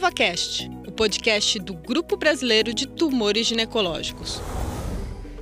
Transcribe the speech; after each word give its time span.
EvaCast, 0.00 0.66
o 0.86 0.90
podcast 0.90 1.58
do 1.58 1.74
Grupo 1.74 2.16
Brasileiro 2.16 2.72
de 2.72 2.86
Tumores 2.86 3.46
Ginecológicos. 3.46 4.40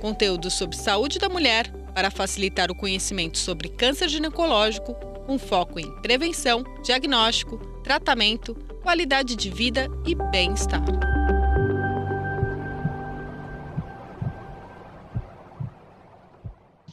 Conteúdo 0.01 0.51
sobre 0.51 0.75
saúde 0.75 1.17
da 1.17 1.29
mulher 1.29 1.71
para 1.95 2.11
facilitar 2.11 2.69
o 2.69 2.75
conhecimento 2.75 3.37
sobre 3.37 3.69
câncer 3.69 4.09
ginecológico, 4.09 4.93
com 5.25 5.39
foco 5.39 5.79
em 5.79 5.89
prevenção, 6.01 6.65
diagnóstico, 6.83 7.57
tratamento, 7.85 8.53
qualidade 8.83 9.37
de 9.37 9.49
vida 9.49 9.87
e 10.05 10.13
bem-estar. 10.29 10.83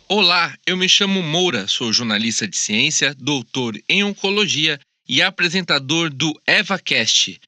Olá, 0.08 0.54
eu 0.64 0.76
me 0.76 0.88
chamo 0.88 1.20
Moura, 1.20 1.66
sou 1.66 1.92
jornalista 1.92 2.46
de 2.46 2.56
ciência, 2.56 3.12
doutor 3.12 3.76
em 3.88 4.04
oncologia 4.04 4.78
e 5.08 5.20
apresentador 5.20 6.10
do 6.10 6.32
EvaCast. 6.46 7.40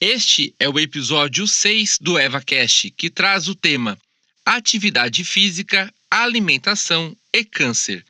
Este 0.00 0.54
é 0.60 0.68
o 0.68 0.78
episódio 0.78 1.48
6 1.48 2.00
do 2.02 2.18
EvaCast, 2.18 2.90
que 2.90 3.08
traz 3.08 3.48
o 3.48 3.54
tema 3.54 3.96
Atividade 4.44 5.24
Física, 5.24 5.90
Alimentação 6.10 7.16
e 7.32 7.42
Câncer. 7.42 8.04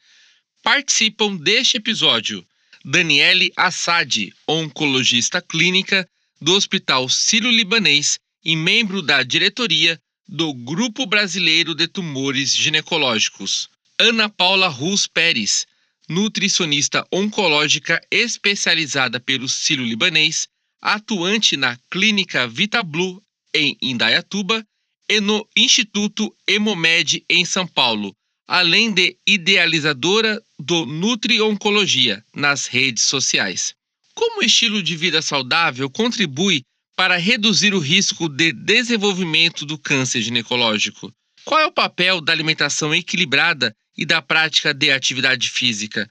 Participam 0.65 1.37
deste 1.37 1.77
episódio 1.77 2.45
Daniele 2.85 3.53
Assad, 3.57 4.35
oncologista 4.49 5.41
clínica 5.41 6.09
do 6.41 6.55
Hospital 6.55 7.09
Sírio-Libanês 7.09 8.19
e 8.45 8.57
membro 8.57 9.01
da 9.01 9.23
diretoria 9.23 9.97
do 10.27 10.53
Grupo 10.53 11.07
Brasileiro 11.07 11.73
de 11.73 11.87
Tumores 11.87 12.53
Ginecológicos. 12.53 13.71
Ana 13.97 14.29
Paula 14.29 14.67
Rus 14.67 15.07
Pérez, 15.07 15.69
nutricionista 16.09 17.07
oncológica 17.13 18.05
especializada 18.11 19.21
pelo 19.21 19.49
Cílio 19.49 19.85
Libanês, 19.87 20.49
atuante 20.87 21.57
na 21.57 21.77
Clínica 21.91 22.47
VitaBlue 22.47 23.21
em 23.53 23.77
Indaiatuba 23.83 24.65
e 25.09 25.21
no 25.21 25.45
Instituto 25.57 26.33
Hemomed 26.49 27.25
em 27.29 27.45
São 27.45 27.67
Paulo, 27.67 28.15
além 28.47 28.93
de 28.93 29.19
idealizadora 29.27 30.41
do 30.57 30.87
Nutri 30.87 31.43
Oncologia 31.43 32.25
nas 32.33 32.67
redes 32.67 33.03
sociais. 33.03 33.75
Como 34.15 34.41
o 34.41 34.45
estilo 34.45 34.81
de 34.81 34.97
vida 34.97 35.21
saudável 35.21 35.91
contribui 35.91 36.63
para 36.95 37.17
reduzir 37.17 37.75
o 37.75 37.81
risco 37.81 38.29
de 38.29 38.53
desenvolvimento 38.53 39.67
do 39.67 39.77
câncer 39.77 40.23
ginecológico? 40.23 41.13
Qual 41.45 41.61
é 41.61 41.67
o 41.67 41.73
papel 41.73 42.21
da 42.21 42.33
alimentação 42.33 42.95
equilibrada 42.95 43.75
e 43.97 44.05
da 44.05 44.21
prática 44.21 44.75
de 44.75 44.91
atividade 44.91 45.49
física. 45.49 46.09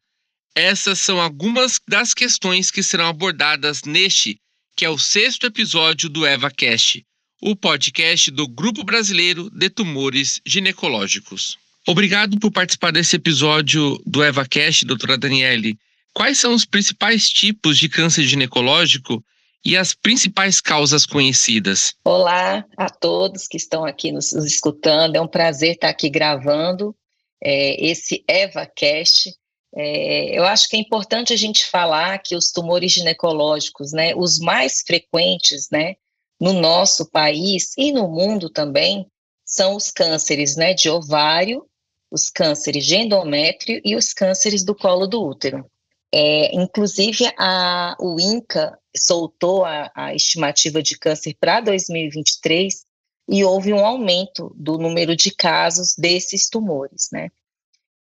Essas 0.55 0.99
são 0.99 1.19
algumas 1.19 1.79
das 1.87 2.13
questões 2.13 2.71
que 2.71 2.81
serão 2.81 3.07
abordadas 3.07 3.83
neste, 3.83 4.37
que 4.75 4.83
é 4.83 4.89
o 4.89 4.97
sexto 4.97 5.47
episódio 5.47 6.09
do 6.09 6.27
EvaCast, 6.27 7.05
o 7.41 7.55
podcast 7.55 8.29
do 8.29 8.45
Grupo 8.45 8.83
Brasileiro 8.83 9.49
de 9.49 9.69
Tumores 9.69 10.41
Ginecológicos. 10.45 11.57
Obrigado 11.87 12.37
por 12.39 12.51
participar 12.51 12.91
desse 12.91 13.15
episódio 13.15 13.97
do 14.05 14.21
EvaCast, 14.21 14.85
doutora 14.85 15.17
Daniele. 15.17 15.77
Quais 16.13 16.37
são 16.37 16.53
os 16.53 16.65
principais 16.65 17.29
tipos 17.29 17.77
de 17.77 17.87
câncer 17.87 18.23
ginecológico 18.23 19.23
e 19.63 19.77
as 19.77 19.93
principais 19.93 20.59
causas 20.59 21.05
conhecidas? 21.05 21.93
Olá 22.03 22.65
a 22.77 22.89
todos 22.89 23.47
que 23.47 23.57
estão 23.57 23.85
aqui 23.85 24.11
nos 24.11 24.33
escutando. 24.33 25.15
É 25.15 25.21
um 25.21 25.27
prazer 25.27 25.75
estar 25.75 25.89
aqui 25.89 26.09
gravando 26.09 26.93
é, 27.41 27.85
esse 27.85 28.25
EvaCast. 28.27 29.33
É, 29.75 30.37
eu 30.37 30.45
acho 30.45 30.69
que 30.69 30.77
é 30.77 30.79
importante 30.79 31.33
a 31.33 31.35
gente 31.35 31.65
falar 31.65 32.17
que 32.19 32.35
os 32.35 32.51
tumores 32.51 32.93
ginecológicos, 32.93 33.91
né, 33.91 34.15
os 34.15 34.39
mais 34.39 34.81
frequentes, 34.81 35.69
né, 35.69 35.95
no 36.39 36.53
nosso 36.53 37.05
país 37.05 37.73
e 37.77 37.91
no 37.91 38.07
mundo 38.07 38.49
também, 38.49 39.05
são 39.45 39.75
os 39.75 39.91
cânceres, 39.91 40.55
né, 40.55 40.73
de 40.73 40.89
ovário, 40.89 41.65
os 42.09 42.29
cânceres 42.29 42.85
de 42.85 42.95
endométrio 42.95 43.81
e 43.83 43.95
os 43.95 44.13
cânceres 44.13 44.63
do 44.63 44.73
colo 44.73 45.07
do 45.07 45.21
útero. 45.21 45.69
É, 46.13 46.55
inclusive, 46.55 47.25
a, 47.37 47.97
o 47.99 48.17
INCA 48.17 48.79
soltou 48.95 49.65
a, 49.65 49.91
a 49.93 50.15
estimativa 50.15 50.81
de 50.81 50.97
câncer 50.97 51.35
para 51.37 51.59
2023 51.59 52.85
e 53.27 53.43
houve 53.43 53.73
um 53.73 53.85
aumento 53.85 54.55
do 54.55 54.77
número 54.77 55.15
de 55.15 55.31
casos 55.31 55.95
desses 55.97 56.47
tumores, 56.47 57.09
né? 57.11 57.29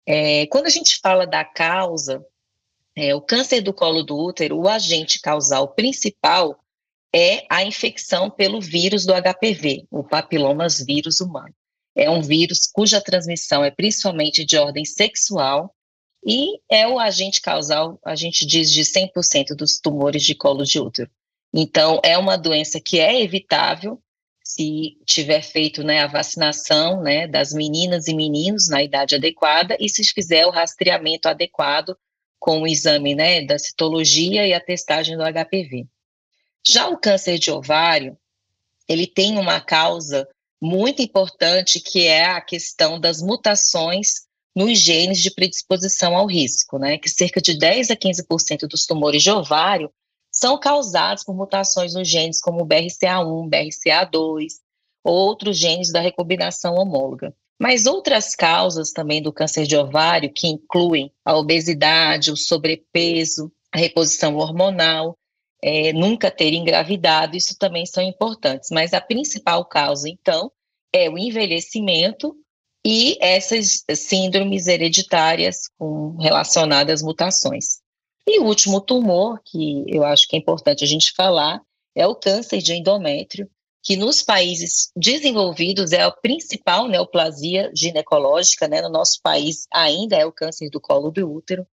É, 0.07 0.47
quando 0.47 0.67
a 0.67 0.71
gente 0.71 0.99
fala 1.01 1.27
da 1.27 1.45
causa, 1.45 2.25
é, 2.97 3.15
o 3.15 3.21
câncer 3.21 3.61
do 3.61 3.73
colo 3.73 4.03
do 4.03 4.17
útero, 4.17 4.59
o 4.59 4.69
agente 4.69 5.21
causal 5.21 5.69
principal 5.69 6.59
é 7.15 7.45
a 7.49 7.65
infecção 7.65 8.31
pelo 8.31 8.61
vírus 8.61 9.07
do 9.07 9.13
HPV, 9.15 9.87
o 9.91 10.03
papilomas 10.03 10.85
vírus 10.85 11.21
humano. 11.21 11.55
É 11.95 12.11
um 12.11 12.21
vírus 12.21 12.69
cuja 12.73 13.01
transmissão 13.01 13.65
é 13.65 13.71
principalmente 13.71 14.45
de 14.45 14.57
ordem 14.59 14.85
sexual 14.85 15.73
e 16.27 16.59
é 16.71 16.89
o 16.89 16.99
agente 16.99 17.41
causal, 17.41 17.99
a 18.05 18.17
gente 18.17 18.47
diz, 18.47 18.71
de 18.71 18.83
100% 18.83 19.55
dos 19.57 19.79
tumores 19.79 20.23
de 20.23 20.35
colo 20.35 20.65
de 20.65 20.81
útero. 20.81 21.11
Então, 21.53 22.01
é 22.03 22.19
uma 22.19 22.37
doença 22.37 22.81
que 22.81 22.99
é 22.99 23.23
evitável, 23.23 24.03
se 24.47 24.99
tiver 25.07 25.43
feito 25.43 25.83
né, 25.83 26.01
a 26.01 26.07
vacinação 26.07 27.03
né, 27.03 27.27
das 27.27 27.53
meninas 27.53 28.07
e 28.07 28.15
meninos 28.15 28.69
na 28.69 28.83
idade 28.83 29.15
adequada 29.15 29.77
e 29.81 29.89
se 29.89 30.05
fizer 30.05 30.47
o 30.47 30.51
rastreamento 30.51 31.29
adequado 31.29 31.97
com 32.39 32.61
o 32.61 32.67
exame 32.67 33.15
né, 33.15 33.41
da 33.41 33.59
citologia 33.59 34.47
e 34.47 34.53
a 34.53 34.61
testagem 34.61 35.17
do 35.17 35.25
HPV. 35.25 35.87
Já 36.67 36.89
o 36.89 36.99
câncer 36.99 37.39
de 37.39 37.51
ovário, 37.51 38.19
ele 38.87 39.07
tem 39.07 39.39
uma 39.39 39.61
causa 39.61 40.29
muito 40.61 41.03
importante 41.03 41.81
que 41.81 42.07
é 42.07 42.27
a 42.27 42.41
questão 42.41 43.01
das 43.01 43.23
mutações 43.23 44.25
nos 44.55 44.79
genes 44.79 45.21
de 45.21 45.31
predisposição 45.31 46.17
ao 46.17 46.27
risco, 46.27 46.79
né? 46.79 46.97
Que 46.97 47.09
cerca 47.09 47.41
de 47.41 47.59
10 47.59 47.91
a 47.91 47.97
15% 47.97 48.69
dos 48.69 48.87
tumores 48.87 49.23
de 49.23 49.31
ovário 49.31 49.91
são 50.35 50.59
causados 50.59 51.23
por 51.23 51.35
mutações 51.35 51.95
nos 51.95 52.09
genes 52.09 52.41
como 52.41 52.63
o 52.63 52.67
BRCA1, 52.67 53.49
BRCA2, 53.49 54.47
outros 55.05 55.57
genes 55.57 55.93
da 55.93 56.01
recombinação 56.01 56.75
homóloga. 56.75 57.35
Mas 57.61 57.87
outras 57.87 58.35
causas 58.35 58.91
também 58.91 59.23
do 59.23 59.33
câncer 59.33 59.67
de 59.67 59.77
ovário, 59.77 60.33
que 60.33 60.49
incluem 60.49 61.13
a 61.25 61.37
obesidade, 61.37 62.33
o 62.33 62.37
sobrepeso, 62.37 63.51
a 63.73 63.79
reposição 63.79 64.37
hormonal, 64.37 65.17
é, 65.63 65.93
nunca 65.93 66.31
ter 66.31 66.53
engravidado, 66.53 67.37
isso 67.37 67.57
também 67.57 67.87
são 67.87 68.03
importantes. 68.03 68.71
Mas 68.71 68.93
a 68.93 69.01
principal 69.01 69.65
causa, 69.65 70.09
então, 70.09 70.51
é 70.93 71.09
o 71.09 71.17
envelhecimento 71.17 72.37
e 72.85 73.17
essas 73.21 73.83
síndromes 73.95 74.67
hereditárias 74.67 75.69
com, 75.79 76.17
relacionadas 76.19 77.01
às 77.01 77.03
mutações. 77.03 77.84
E 78.27 78.41
o 78.41 78.45
último 78.45 78.81
tumor, 78.81 79.41
que 79.45 79.85
eu 79.87 80.03
acho 80.05 80.27
que 80.27 80.37
é 80.37 80.39
importante 80.39 80.83
a 80.83 80.87
gente 80.87 81.13
falar, 81.13 81.61
é 81.95 82.07
o 82.07 82.15
câncer 82.15 82.59
de 82.63 82.75
endométrio, 82.75 83.49
que 83.83 83.97
nos 83.97 84.23
países 84.23 84.91
desenvolvidos 84.97 85.93
é 85.93 86.03
a 86.03 86.11
principal 86.11 86.89
neoplasia 86.89 87.71
ginecológica, 87.77 88.67
né? 88.67 88.81
No 88.81 88.89
nosso 88.89 89.21
país 89.23 89.67
ainda 89.71 90.17
é 90.17 90.25
o 90.25 90.33
câncer 90.33 90.71
do 90.71 90.81
colo 90.81 91.11
do 91.11 91.31
útero. 91.31 91.67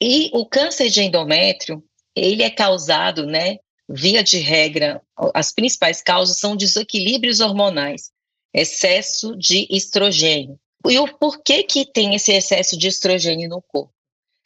E 0.00 0.30
o 0.32 0.46
câncer 0.46 0.88
de 0.88 1.02
endométrio, 1.02 1.84
ele 2.14 2.42
é 2.42 2.50
causado, 2.50 3.26
né? 3.26 3.58
Via 3.88 4.24
de 4.24 4.38
regra, 4.38 5.02
as 5.34 5.52
principais 5.52 6.02
causas 6.02 6.38
são 6.38 6.56
desequilíbrios 6.56 7.40
hormonais, 7.40 8.10
excesso 8.52 9.36
de 9.36 9.68
estrogênio. 9.70 10.58
E 10.88 10.98
o 10.98 11.06
porquê 11.18 11.62
que 11.62 11.84
tem 11.84 12.14
esse 12.14 12.32
excesso 12.32 12.78
de 12.78 12.88
estrogênio 12.88 13.48
no 13.48 13.60
corpo? 13.60 13.95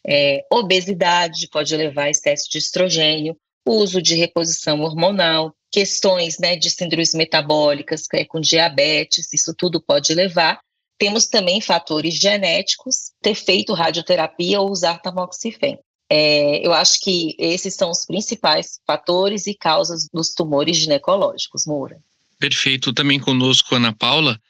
É, 0.07 0.45
obesidade 0.51 1.49
pode 1.49 1.77
levar 1.77 2.05
a 2.05 2.11
excesso 2.11 2.51
de 2.51 2.59
estrogênio, 2.59 3.37
uso 3.67 4.01
de 4.01 4.15
reposição 4.15 4.81
hormonal, 4.81 5.55
questões 5.71 6.39
né, 6.39 6.57
de 6.57 6.71
síndromes 6.71 7.15
metabólicas, 7.15 8.07
é, 8.13 8.25
com 8.25 8.41
diabetes, 8.41 9.33
isso 9.33 9.55
tudo 9.55 9.81
pode 9.81 10.15
levar. 10.15 10.61
Temos 10.99 11.27
também 11.27 11.61
fatores 11.61 12.15
genéticos, 12.15 13.13
ter 13.23 13.35
feito 13.35 13.73
radioterapia 13.73 14.61
ou 14.61 14.71
usar 14.71 14.99
tamoxifeno. 14.99 15.79
É, 16.13 16.67
eu 16.67 16.73
acho 16.73 17.01
que 17.01 17.37
esses 17.39 17.75
são 17.75 17.91
os 17.91 18.05
principais 18.05 18.81
fatores 18.85 19.47
e 19.47 19.55
causas 19.55 20.09
dos 20.13 20.35
tumores 20.35 20.77
ginecológicos, 20.77 21.65
Moura. 21.67 21.99
Perfeito. 22.39 22.93
Também 22.93 23.21
conosco, 23.21 23.75
Ana 23.77 23.93
Paula. 23.93 24.41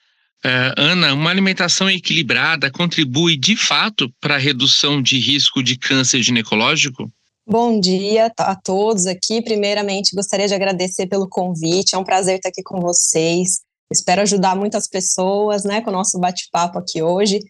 Uh, 0.44 0.72
Ana, 0.76 1.12
uma 1.12 1.30
alimentação 1.30 1.90
equilibrada 1.90 2.70
contribui 2.70 3.36
de 3.36 3.56
fato 3.56 4.10
para 4.20 4.36
a 4.36 4.38
redução 4.38 5.02
de 5.02 5.18
risco 5.18 5.62
de 5.62 5.76
câncer 5.76 6.22
ginecológico? 6.22 7.10
Bom 7.46 7.78
dia 7.78 8.32
a 8.38 8.54
todos 8.54 9.06
aqui. 9.06 9.42
Primeiramente, 9.42 10.14
gostaria 10.14 10.48
de 10.48 10.54
agradecer 10.54 11.06
pelo 11.06 11.28
convite. 11.28 11.94
É 11.94 11.98
um 11.98 12.04
prazer 12.04 12.36
estar 12.36 12.48
aqui 12.48 12.62
com 12.62 12.80
vocês. 12.80 13.60
Espero 13.92 14.22
ajudar 14.22 14.56
muitas 14.56 14.88
pessoas, 14.88 15.64
né, 15.64 15.80
com 15.80 15.90
o 15.90 15.92
nosso 15.92 16.18
bate-papo 16.18 16.78
aqui 16.78 17.02
hoje. 17.02 17.40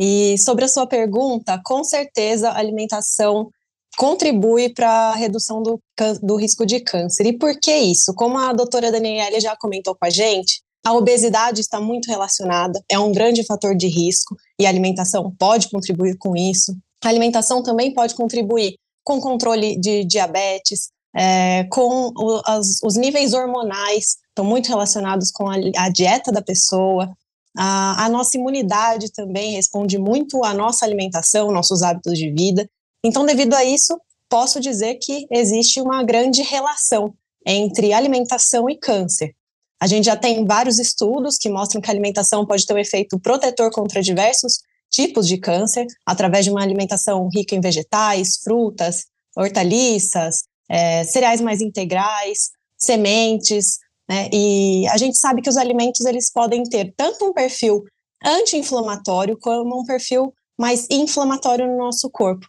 E 0.00 0.36
sobre 0.38 0.64
a 0.64 0.68
sua 0.68 0.86
pergunta, 0.86 1.60
com 1.62 1.84
certeza 1.84 2.48
a 2.48 2.58
alimentação 2.58 3.50
contribui 3.98 4.72
para 4.72 4.88
a 4.88 5.14
redução 5.14 5.62
do, 5.62 5.78
do 6.22 6.36
risco 6.36 6.64
de 6.64 6.80
câncer. 6.80 7.26
E 7.26 7.36
por 7.36 7.60
que 7.60 7.76
isso? 7.76 8.14
Como 8.14 8.38
a 8.38 8.52
doutora 8.52 8.90
Daniela 8.90 9.38
já 9.38 9.54
comentou 9.56 9.94
com 9.94 10.06
a 10.06 10.10
gente, 10.10 10.62
a 10.84 10.94
obesidade 10.94 11.60
está 11.60 11.80
muito 11.80 12.06
relacionada, 12.06 12.82
é 12.88 12.98
um 12.98 13.12
grande 13.12 13.44
fator 13.44 13.76
de 13.76 13.86
risco 13.86 14.36
e 14.58 14.66
a 14.66 14.68
alimentação 14.68 15.34
pode 15.38 15.68
contribuir 15.68 16.16
com 16.16 16.34
isso. 16.36 16.74
A 17.04 17.08
alimentação 17.08 17.62
também 17.62 17.92
pode 17.92 18.14
contribuir 18.14 18.76
com 19.04 19.20
controle 19.20 19.78
de 19.78 20.04
diabetes, 20.04 20.90
é, 21.14 21.64
com 21.64 22.12
o, 22.16 22.40
as, 22.46 22.82
os 22.82 22.96
níveis 22.96 23.34
hormonais, 23.34 24.16
estão 24.28 24.44
muito 24.44 24.68
relacionados 24.68 25.30
com 25.30 25.48
a, 25.48 25.56
a 25.76 25.88
dieta 25.88 26.30
da 26.30 26.40
pessoa. 26.40 27.10
A, 27.56 28.04
a, 28.04 28.08
nossa 28.08 28.38
imunidade 28.38 29.10
também 29.12 29.52
responde 29.52 29.98
muito 29.98 30.44
à 30.44 30.54
nossa 30.54 30.84
alimentação, 30.84 31.50
nossos 31.50 31.82
hábitos 31.82 32.16
de 32.16 32.30
vida. 32.30 32.68
Então, 33.04 33.26
devido 33.26 33.54
a 33.54 33.64
isso, 33.64 33.98
posso 34.28 34.60
dizer 34.60 34.96
que 34.96 35.26
existe 35.30 35.80
uma 35.80 36.02
grande 36.04 36.42
relação 36.42 37.12
entre 37.44 37.92
alimentação 37.92 38.70
e 38.70 38.76
câncer. 38.76 39.34
A 39.80 39.86
gente 39.86 40.04
já 40.04 40.16
tem 40.16 40.44
vários 40.44 40.78
estudos 40.78 41.38
que 41.38 41.48
mostram 41.48 41.80
que 41.80 41.88
a 41.88 41.92
alimentação 41.92 42.46
pode 42.46 42.66
ter 42.66 42.74
um 42.74 42.78
efeito 42.78 43.18
protetor 43.18 43.70
contra 43.70 44.02
diversos 44.02 44.58
tipos 44.90 45.26
de 45.26 45.38
câncer, 45.38 45.86
através 46.04 46.44
de 46.44 46.50
uma 46.50 46.62
alimentação 46.62 47.28
rica 47.32 47.54
em 47.54 47.60
vegetais, 47.60 48.38
frutas, 48.42 49.04
hortaliças, 49.36 50.44
é, 50.68 51.04
cereais 51.04 51.40
mais 51.40 51.60
integrais, 51.60 52.50
sementes, 52.76 53.78
né? 54.08 54.28
E 54.32 54.88
a 54.88 54.96
gente 54.96 55.16
sabe 55.16 55.40
que 55.40 55.48
os 55.48 55.56
alimentos 55.56 56.04
eles 56.04 56.32
podem 56.32 56.64
ter 56.64 56.92
tanto 56.96 57.24
um 57.24 57.32
perfil 57.32 57.84
anti-inflamatório 58.24 59.38
como 59.38 59.80
um 59.80 59.84
perfil 59.84 60.34
mais 60.58 60.86
inflamatório 60.90 61.66
no 61.66 61.78
nosso 61.78 62.10
corpo. 62.10 62.46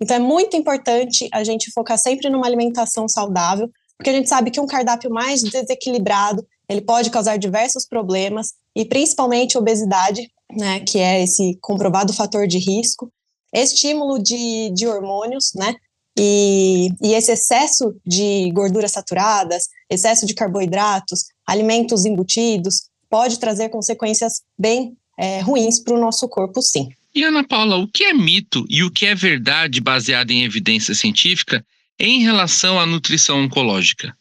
Então 0.00 0.16
é 0.16 0.20
muito 0.20 0.56
importante 0.56 1.28
a 1.32 1.42
gente 1.42 1.72
focar 1.72 1.98
sempre 1.98 2.28
numa 2.28 2.46
alimentação 2.46 3.08
saudável, 3.08 3.68
porque 3.96 4.10
a 4.10 4.12
gente 4.12 4.28
sabe 4.28 4.50
que 4.50 4.60
um 4.60 4.66
cardápio 4.66 5.10
mais 5.10 5.42
desequilibrado, 5.42 6.46
ele 6.68 6.80
pode 6.80 7.10
causar 7.10 7.38
diversos 7.38 7.86
problemas 7.86 8.52
e 8.76 8.84
principalmente 8.84 9.56
obesidade, 9.56 10.30
né, 10.50 10.80
que 10.80 10.98
é 10.98 11.22
esse 11.22 11.58
comprovado 11.60 12.12
fator 12.12 12.46
de 12.46 12.58
risco, 12.58 13.10
estímulo 13.52 14.18
de, 14.18 14.70
de 14.70 14.86
hormônios, 14.86 15.52
né, 15.54 15.74
e, 16.18 16.88
e 17.02 17.14
esse 17.14 17.32
excesso 17.32 17.94
de 18.04 18.50
gorduras 18.52 18.92
saturadas, 18.92 19.68
excesso 19.88 20.26
de 20.26 20.34
carboidratos, 20.34 21.26
alimentos 21.46 22.04
embutidos, 22.04 22.88
pode 23.08 23.38
trazer 23.38 23.68
consequências 23.68 24.42
bem 24.58 24.96
é, 25.16 25.40
ruins 25.40 25.80
para 25.80 25.94
o 25.94 26.00
nosso 26.00 26.28
corpo, 26.28 26.60
sim. 26.60 26.88
E 27.14 27.22
Ana 27.22 27.46
Paula, 27.46 27.76
o 27.76 27.88
que 27.88 28.04
é 28.04 28.12
mito 28.12 28.64
e 28.68 28.82
o 28.82 28.90
que 28.90 29.06
é 29.06 29.14
verdade 29.14 29.80
baseada 29.80 30.32
em 30.32 30.44
evidência 30.44 30.94
científica 30.94 31.64
em 31.98 32.22
relação 32.22 32.78
à 32.78 32.86
nutrição 32.86 33.42
oncológica? 33.42 34.16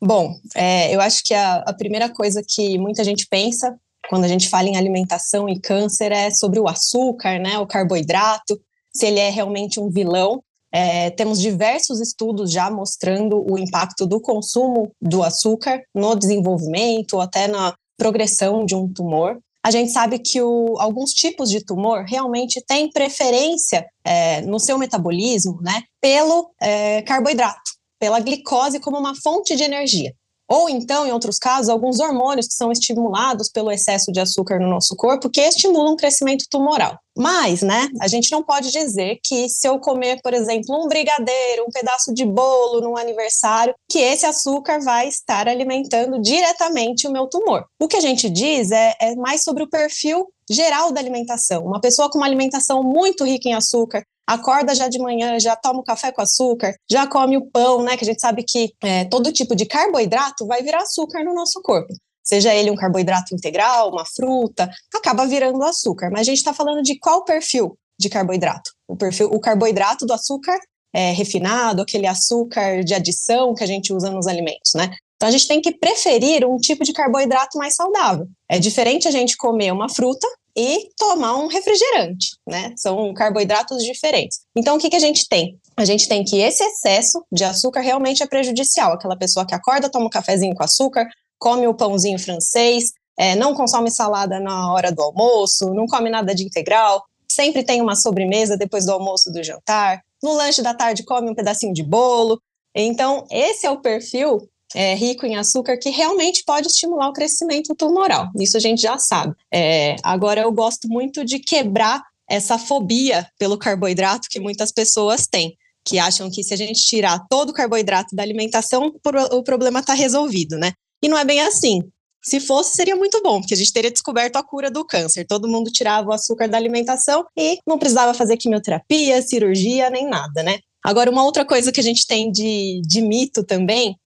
Bom, 0.00 0.34
é, 0.54 0.94
eu 0.94 1.00
acho 1.00 1.22
que 1.24 1.34
a, 1.34 1.56
a, 1.56 1.74
primeira 1.74 2.08
coisa 2.08 2.42
que 2.46 2.78
muita 2.78 3.04
gente 3.04 3.26
pensa 3.28 3.78
quando 4.08 4.24
a 4.24 4.28
gente 4.28 4.48
fala 4.48 4.68
em 4.68 4.76
alimentação 4.76 5.48
e 5.48 5.60
câncer 5.60 6.10
é 6.10 6.30
sobre 6.30 6.58
o 6.58 6.68
açúcar, 6.68 7.38
né, 7.38 7.58
o 7.58 7.66
carboidrato, 7.66 8.58
se 8.94 9.06
ele 9.06 9.20
é 9.20 9.28
realmente 9.28 9.78
um 9.78 9.90
vilão. 9.90 10.42
É, 10.72 11.10
temos 11.10 11.40
diversos 11.40 12.00
estudos 12.00 12.50
já 12.50 12.70
mostrando 12.70 13.44
o 13.50 13.58
impacto 13.58 14.06
do 14.06 14.20
consumo 14.20 14.90
do 15.00 15.22
açúcar 15.22 15.82
no 15.94 16.14
desenvolvimento 16.14 17.14
ou 17.14 17.20
até 17.20 17.46
na 17.46 17.74
progressão 17.98 18.64
de 18.64 18.74
um 18.74 18.90
tumor 18.90 19.38
a 19.62 19.70
gente 19.70 19.92
sabe 19.92 20.18
que 20.18 20.40
o, 20.40 20.76
alguns 20.78 21.10
tipos 21.10 21.50
de 21.50 21.64
tumor 21.64 22.04
realmente 22.04 22.62
têm 22.66 22.90
preferência 22.90 23.86
é, 24.02 24.40
no 24.42 24.58
seu 24.58 24.78
metabolismo, 24.78 25.60
né, 25.60 25.82
pelo 26.00 26.50
é, 26.60 27.02
carboidrato, 27.02 27.60
pela 28.00 28.18
glicose 28.18 28.80
como 28.80 28.98
uma 28.98 29.14
fonte 29.14 29.54
de 29.54 29.62
energia. 29.62 30.12
Ou 30.50 30.68
então, 30.68 31.06
em 31.06 31.12
outros 31.12 31.38
casos, 31.38 31.68
alguns 31.68 32.00
hormônios 32.00 32.48
que 32.48 32.54
são 32.54 32.72
estimulados 32.72 33.48
pelo 33.48 33.70
excesso 33.70 34.10
de 34.10 34.18
açúcar 34.18 34.58
no 34.58 34.68
nosso 34.68 34.96
corpo, 34.96 35.30
que 35.30 35.40
estimulam 35.40 35.92
o 35.92 35.96
crescimento 35.96 36.44
tumoral. 36.50 36.98
Mas, 37.16 37.62
né, 37.62 37.88
a 38.00 38.08
gente 38.08 38.32
não 38.32 38.42
pode 38.42 38.72
dizer 38.72 39.20
que 39.22 39.48
se 39.48 39.68
eu 39.68 39.78
comer, 39.78 40.20
por 40.20 40.34
exemplo, 40.34 40.74
um 40.74 40.88
brigadeiro, 40.88 41.66
um 41.68 41.70
pedaço 41.70 42.12
de 42.12 42.24
bolo 42.24 42.80
num 42.80 42.96
aniversário, 42.96 43.76
que 43.88 44.00
esse 44.00 44.26
açúcar 44.26 44.80
vai 44.80 45.06
estar 45.06 45.46
alimentando 45.46 46.20
diretamente 46.20 47.06
o 47.06 47.12
meu 47.12 47.28
tumor. 47.28 47.64
O 47.80 47.86
que 47.86 47.96
a 47.96 48.00
gente 48.00 48.28
diz 48.28 48.72
é, 48.72 48.96
é 49.00 49.14
mais 49.14 49.44
sobre 49.44 49.62
o 49.62 49.70
perfil 49.70 50.26
geral 50.50 50.90
da 50.90 51.00
alimentação. 51.00 51.64
Uma 51.64 51.80
pessoa 51.80 52.10
com 52.10 52.18
uma 52.18 52.26
alimentação 52.26 52.82
muito 52.82 53.24
rica 53.24 53.48
em 53.48 53.54
açúcar, 53.54 54.02
acorda 54.34 54.74
já 54.74 54.88
de 54.88 54.98
manhã, 54.98 55.38
já 55.38 55.56
toma 55.56 55.80
o 55.80 55.84
café 55.84 56.12
com 56.12 56.22
açúcar, 56.22 56.74
já 56.90 57.06
come 57.06 57.36
o 57.36 57.46
pão, 57.50 57.82
né? 57.82 57.96
Que 57.96 58.04
a 58.04 58.06
gente 58.06 58.20
sabe 58.20 58.42
que 58.42 58.72
é, 58.82 59.04
todo 59.04 59.32
tipo 59.32 59.54
de 59.54 59.66
carboidrato 59.66 60.46
vai 60.46 60.62
virar 60.62 60.82
açúcar 60.82 61.24
no 61.24 61.34
nosso 61.34 61.60
corpo. 61.62 61.92
Seja 62.22 62.54
ele 62.54 62.70
um 62.70 62.76
carboidrato 62.76 63.34
integral, 63.34 63.90
uma 63.90 64.04
fruta, 64.04 64.70
acaba 64.94 65.26
virando 65.26 65.62
açúcar. 65.64 66.10
Mas 66.10 66.20
a 66.20 66.24
gente 66.24 66.38
está 66.38 66.52
falando 66.52 66.82
de 66.82 66.98
qual 66.98 67.24
perfil 67.24 67.76
de 67.98 68.08
carboidrato? 68.08 68.70
O 68.88 68.96
perfil, 68.96 69.28
o 69.32 69.40
carboidrato 69.40 70.06
do 70.06 70.12
açúcar 70.12 70.58
é, 70.94 71.12
refinado, 71.12 71.82
aquele 71.82 72.06
açúcar 72.06 72.84
de 72.84 72.94
adição 72.94 73.54
que 73.54 73.64
a 73.64 73.66
gente 73.66 73.92
usa 73.92 74.10
nos 74.10 74.26
alimentos, 74.26 74.74
né? 74.74 74.90
Então 75.16 75.28
a 75.28 75.32
gente 75.32 75.46
tem 75.46 75.60
que 75.60 75.72
preferir 75.72 76.46
um 76.46 76.56
tipo 76.56 76.82
de 76.82 76.92
carboidrato 76.92 77.58
mais 77.58 77.74
saudável. 77.74 78.26
É 78.48 78.58
diferente 78.58 79.06
a 79.06 79.10
gente 79.10 79.36
comer 79.36 79.70
uma 79.70 79.88
fruta 79.88 80.26
e 80.56 80.90
tomar 80.96 81.36
um 81.38 81.46
refrigerante, 81.46 82.36
né? 82.46 82.72
São 82.76 83.12
carboidratos 83.14 83.82
diferentes. 83.84 84.40
Então, 84.56 84.76
o 84.76 84.78
que, 84.78 84.90
que 84.90 84.96
a 84.96 85.00
gente 85.00 85.28
tem? 85.28 85.58
A 85.76 85.84
gente 85.84 86.08
tem 86.08 86.24
que 86.24 86.38
esse 86.40 86.62
excesso 86.62 87.24
de 87.32 87.44
açúcar 87.44 87.80
realmente 87.80 88.22
é 88.22 88.26
prejudicial. 88.26 88.92
Aquela 88.92 89.16
pessoa 89.16 89.46
que 89.46 89.54
acorda, 89.54 89.90
toma 89.90 90.06
um 90.06 90.10
cafezinho 90.10 90.54
com 90.54 90.62
açúcar, 90.62 91.08
come 91.38 91.66
o 91.66 91.74
pãozinho 91.74 92.18
francês, 92.18 92.92
é, 93.18 93.34
não 93.36 93.54
consome 93.54 93.90
salada 93.90 94.40
na 94.40 94.72
hora 94.72 94.90
do 94.90 95.02
almoço, 95.02 95.72
não 95.74 95.86
come 95.86 96.10
nada 96.10 96.34
de 96.34 96.44
integral, 96.44 97.04
sempre 97.30 97.62
tem 97.62 97.80
uma 97.80 97.94
sobremesa 97.94 98.56
depois 98.56 98.84
do 98.84 98.92
almoço 98.92 99.30
do 99.32 99.42
jantar, 99.42 100.02
no 100.22 100.32
lanche 100.32 100.62
da 100.62 100.74
tarde 100.74 101.04
come 101.04 101.30
um 101.30 101.34
pedacinho 101.34 101.72
de 101.72 101.82
bolo. 101.82 102.40
Então, 102.74 103.26
esse 103.30 103.66
é 103.66 103.70
o 103.70 103.80
perfil 103.80 104.48
é, 104.74 104.94
rico 104.94 105.26
em 105.26 105.36
açúcar 105.36 105.76
que 105.76 105.90
realmente 105.90 106.44
pode 106.44 106.68
estimular 106.68 107.08
o 107.08 107.12
crescimento 107.12 107.74
tumoral. 107.74 108.28
Isso 108.38 108.56
a 108.56 108.60
gente 108.60 108.80
já 108.80 108.98
sabe. 108.98 109.34
É, 109.52 109.96
agora, 110.02 110.42
eu 110.42 110.52
gosto 110.52 110.88
muito 110.88 111.24
de 111.24 111.38
quebrar 111.38 112.02
essa 112.28 112.58
fobia 112.58 113.26
pelo 113.38 113.58
carboidrato 113.58 114.28
que 114.30 114.38
muitas 114.38 114.70
pessoas 114.70 115.26
têm, 115.26 115.56
que 115.84 115.98
acham 115.98 116.30
que 116.30 116.44
se 116.44 116.54
a 116.54 116.56
gente 116.56 116.80
tirar 116.86 117.26
todo 117.28 117.50
o 117.50 117.52
carboidrato 117.52 118.14
da 118.14 118.22
alimentação, 118.22 118.94
o 119.32 119.42
problema 119.42 119.80
está 119.80 119.94
resolvido, 119.94 120.56
né? 120.56 120.72
E 121.02 121.08
não 121.08 121.18
é 121.18 121.24
bem 121.24 121.40
assim. 121.40 121.82
Se 122.22 122.38
fosse, 122.38 122.76
seria 122.76 122.94
muito 122.94 123.20
bom, 123.22 123.40
porque 123.40 123.54
a 123.54 123.56
gente 123.56 123.72
teria 123.72 123.90
descoberto 123.90 124.36
a 124.36 124.42
cura 124.42 124.70
do 124.70 124.84
câncer. 124.84 125.26
Todo 125.26 125.48
mundo 125.48 125.72
tirava 125.72 126.10
o 126.10 126.12
açúcar 126.12 126.48
da 126.48 126.58
alimentação 126.58 127.24
e 127.36 127.58
não 127.66 127.78
precisava 127.78 128.12
fazer 128.12 128.36
quimioterapia, 128.36 129.22
cirurgia, 129.22 129.88
nem 129.88 130.06
nada, 130.06 130.42
né? 130.42 130.58
Agora, 130.84 131.10
uma 131.10 131.24
outra 131.24 131.44
coisa 131.44 131.72
que 131.72 131.80
a 131.80 131.82
gente 131.82 132.06
tem 132.06 132.30
de, 132.30 132.80
de 132.86 133.00
mito 133.00 133.42
também 133.42 133.96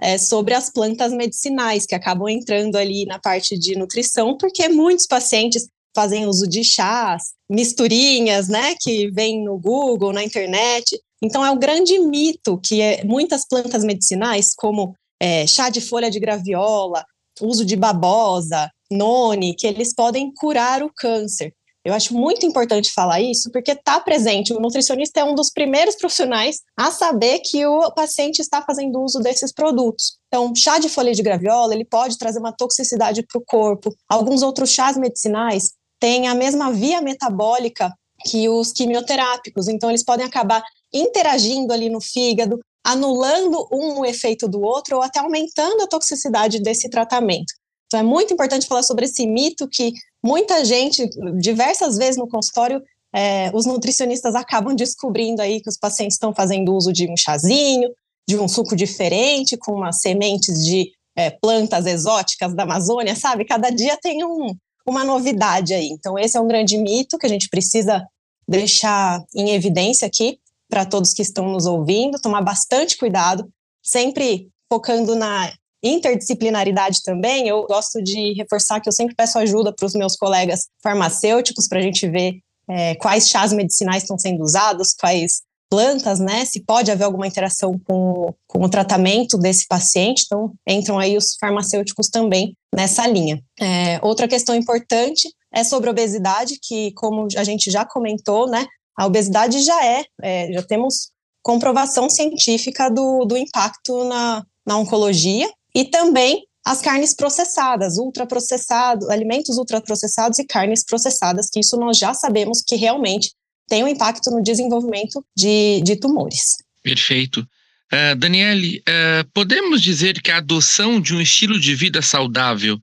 é, 0.00 0.16
sobre 0.16 0.54
as 0.54 0.70
plantas 0.70 1.12
medicinais, 1.12 1.84
que 1.84 1.94
acabam 1.94 2.28
entrando 2.28 2.76
ali 2.76 3.04
na 3.04 3.18
parte 3.18 3.58
de 3.58 3.76
nutrição, 3.76 4.36
porque 4.36 4.68
muitos 4.68 5.06
pacientes 5.06 5.68
fazem 5.94 6.26
uso 6.26 6.46
de 6.46 6.64
chás, 6.64 7.32
misturinhas, 7.50 8.48
né, 8.48 8.74
que 8.80 9.10
vem 9.10 9.44
no 9.44 9.58
Google, 9.58 10.12
na 10.12 10.24
internet. 10.24 10.98
Então, 11.22 11.44
é 11.44 11.50
o 11.50 11.54
um 11.54 11.58
grande 11.58 11.98
mito 11.98 12.58
que 12.58 12.80
é, 12.80 13.04
muitas 13.04 13.46
plantas 13.46 13.84
medicinais, 13.84 14.54
como 14.54 14.94
é, 15.20 15.46
chá 15.46 15.68
de 15.68 15.80
folha 15.80 16.10
de 16.10 16.18
graviola, 16.18 17.04
uso 17.40 17.64
de 17.64 17.76
babosa, 17.76 18.70
noni, 18.90 19.54
que 19.54 19.66
eles 19.66 19.94
podem 19.94 20.32
curar 20.32 20.82
o 20.82 20.92
câncer. 20.94 21.52
Eu 21.82 21.94
acho 21.94 22.12
muito 22.12 22.44
importante 22.44 22.92
falar 22.92 23.22
isso, 23.22 23.50
porque 23.50 23.72
está 23.72 23.98
presente. 24.00 24.52
O 24.52 24.60
nutricionista 24.60 25.20
é 25.20 25.24
um 25.24 25.34
dos 25.34 25.50
primeiros 25.50 25.96
profissionais 25.96 26.60
a 26.76 26.90
saber 26.90 27.38
que 27.40 27.64
o 27.64 27.90
paciente 27.92 28.40
está 28.40 28.60
fazendo 28.60 29.00
uso 29.02 29.18
desses 29.20 29.50
produtos. 29.50 30.18
Então, 30.28 30.54
chá 30.54 30.78
de 30.78 30.90
folha 30.90 31.14
de 31.14 31.22
graviola, 31.22 31.74
ele 31.74 31.86
pode 31.86 32.18
trazer 32.18 32.38
uma 32.38 32.52
toxicidade 32.52 33.24
para 33.26 33.38
o 33.38 33.44
corpo. 33.44 33.94
Alguns 34.08 34.42
outros 34.42 34.70
chás 34.70 34.96
medicinais 34.96 35.72
têm 35.98 36.28
a 36.28 36.34
mesma 36.34 36.70
via 36.70 37.00
metabólica 37.00 37.94
que 38.26 38.46
os 38.48 38.72
quimioterápicos, 38.72 39.66
então 39.66 39.88
eles 39.88 40.04
podem 40.04 40.26
acabar 40.26 40.62
interagindo 40.92 41.72
ali 41.72 41.88
no 41.88 42.02
fígado, 42.02 42.60
anulando 42.84 43.66
um 43.72 44.00
o 44.00 44.04
efeito 44.04 44.46
do 44.46 44.60
outro 44.60 44.96
ou 44.96 45.02
até 45.02 45.18
aumentando 45.18 45.82
a 45.82 45.86
toxicidade 45.86 46.60
desse 46.60 46.90
tratamento. 46.90 47.52
Então 47.86 48.00
é 48.00 48.02
muito 48.02 48.32
importante 48.32 48.66
falar 48.66 48.82
sobre 48.82 49.06
esse 49.06 49.26
mito 49.26 49.68
que 49.68 49.92
muita 50.22 50.64
gente, 50.64 51.08
diversas 51.38 51.96
vezes 51.96 52.16
no 52.16 52.28
consultório, 52.28 52.82
é, 53.12 53.50
os 53.54 53.66
nutricionistas 53.66 54.34
acabam 54.34 54.74
descobrindo 54.76 55.42
aí 55.42 55.60
que 55.60 55.68
os 55.68 55.76
pacientes 55.76 56.14
estão 56.14 56.34
fazendo 56.34 56.74
uso 56.74 56.92
de 56.92 57.10
um 57.10 57.16
chazinho, 57.16 57.90
de 58.28 58.38
um 58.38 58.46
suco 58.46 58.76
diferente, 58.76 59.56
com 59.56 59.72
umas 59.72 60.00
sementes 60.00 60.64
de 60.64 60.92
é, 61.16 61.30
plantas 61.30 61.86
exóticas 61.86 62.54
da 62.54 62.62
Amazônia, 62.62 63.16
sabe? 63.16 63.44
Cada 63.44 63.70
dia 63.70 63.98
tem 64.00 64.24
um, 64.24 64.54
uma 64.86 65.04
novidade 65.04 65.74
aí. 65.74 65.88
Então, 65.88 66.18
esse 66.18 66.36
é 66.36 66.40
um 66.40 66.46
grande 66.46 66.78
mito 66.78 67.18
que 67.18 67.26
a 67.26 67.28
gente 67.28 67.48
precisa 67.48 68.06
deixar 68.46 69.22
em 69.34 69.50
evidência 69.50 70.06
aqui. 70.06 70.38
para 70.68 70.86
todos 70.86 71.12
que 71.12 71.22
estão 71.22 71.48
nos 71.48 71.66
ouvindo, 71.66 72.20
tomar 72.20 72.42
bastante 72.42 72.96
cuidado, 72.96 73.48
sempre 73.82 74.48
focando 74.72 75.16
na 75.16 75.52
interdisciplinaridade 75.82 77.02
também. 77.02 77.48
Eu 77.48 77.66
gosto 77.66 78.02
de 78.02 78.34
reforçar 78.34 78.80
que 78.80 78.88
eu 78.88 78.92
sempre 78.92 79.14
peço 79.14 79.38
ajuda 79.38 79.72
para 79.72 79.86
os 79.86 79.94
meus 79.94 80.16
colegas 80.16 80.68
farmacêuticos 80.82 81.68
para 81.68 81.78
a 81.78 81.82
gente 81.82 82.08
ver 82.08 82.40
é, 82.68 82.94
quais 82.96 83.28
chás 83.28 83.52
medicinais 83.52 84.02
estão 84.02 84.18
sendo 84.18 84.42
usados, 84.42 84.94
quais 84.94 85.42
plantas, 85.70 86.18
né? 86.18 86.44
Se 86.44 86.64
pode 86.64 86.90
haver 86.90 87.04
alguma 87.04 87.26
interação 87.26 87.80
com, 87.86 88.34
com 88.46 88.64
o 88.64 88.68
tratamento 88.68 89.38
desse 89.38 89.66
paciente, 89.68 90.24
então 90.26 90.52
entram 90.66 90.98
aí 90.98 91.16
os 91.16 91.36
farmacêuticos 91.38 92.08
também 92.08 92.56
nessa 92.74 93.06
linha. 93.06 93.40
É, 93.58 94.00
outra 94.02 94.26
questão 94.26 94.54
importante 94.54 95.28
é 95.52 95.62
sobre 95.62 95.88
obesidade, 95.88 96.58
que 96.60 96.92
como 96.92 97.28
a 97.36 97.44
gente 97.44 97.70
já 97.70 97.84
comentou, 97.84 98.48
né? 98.48 98.66
A 98.96 99.06
obesidade 99.06 99.60
já 99.60 99.84
é, 99.84 100.04
é 100.20 100.52
já 100.52 100.62
temos 100.62 101.10
comprovação 101.42 102.10
científica 102.10 102.90
do, 102.90 103.24
do 103.24 103.36
impacto 103.36 104.04
na, 104.04 104.44
na 104.66 104.76
oncologia 104.76 105.48
e 105.74 105.84
também 105.84 106.44
as 106.64 106.80
carnes 106.80 107.14
processadas, 107.14 107.96
ultraprocessados, 107.96 109.08
alimentos 109.08 109.56
ultraprocessados 109.56 110.38
e 110.38 110.44
carnes 110.44 110.84
processadas, 110.84 111.48
que 111.50 111.60
isso 111.60 111.76
nós 111.76 111.98
já 111.98 112.12
sabemos 112.12 112.62
que 112.62 112.76
realmente 112.76 113.32
tem 113.68 113.82
um 113.82 113.88
impacto 113.88 114.30
no 114.30 114.42
desenvolvimento 114.42 115.24
de, 115.34 115.80
de 115.82 115.96
tumores. 115.96 116.58
Perfeito. 116.82 117.46
Uh, 117.92 118.14
Daniele, 118.16 118.78
uh, 118.80 119.28
podemos 119.32 119.80
dizer 119.82 120.20
que 120.20 120.30
a 120.30 120.36
adoção 120.36 121.00
de 121.00 121.14
um 121.14 121.20
estilo 121.20 121.58
de 121.58 121.74
vida 121.74 122.02
saudável 122.02 122.78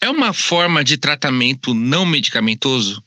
é 0.00 0.08
uma 0.08 0.32
forma 0.32 0.84
de 0.84 0.96
tratamento 0.96 1.74
não 1.74 2.06
medicamentoso? 2.06 3.02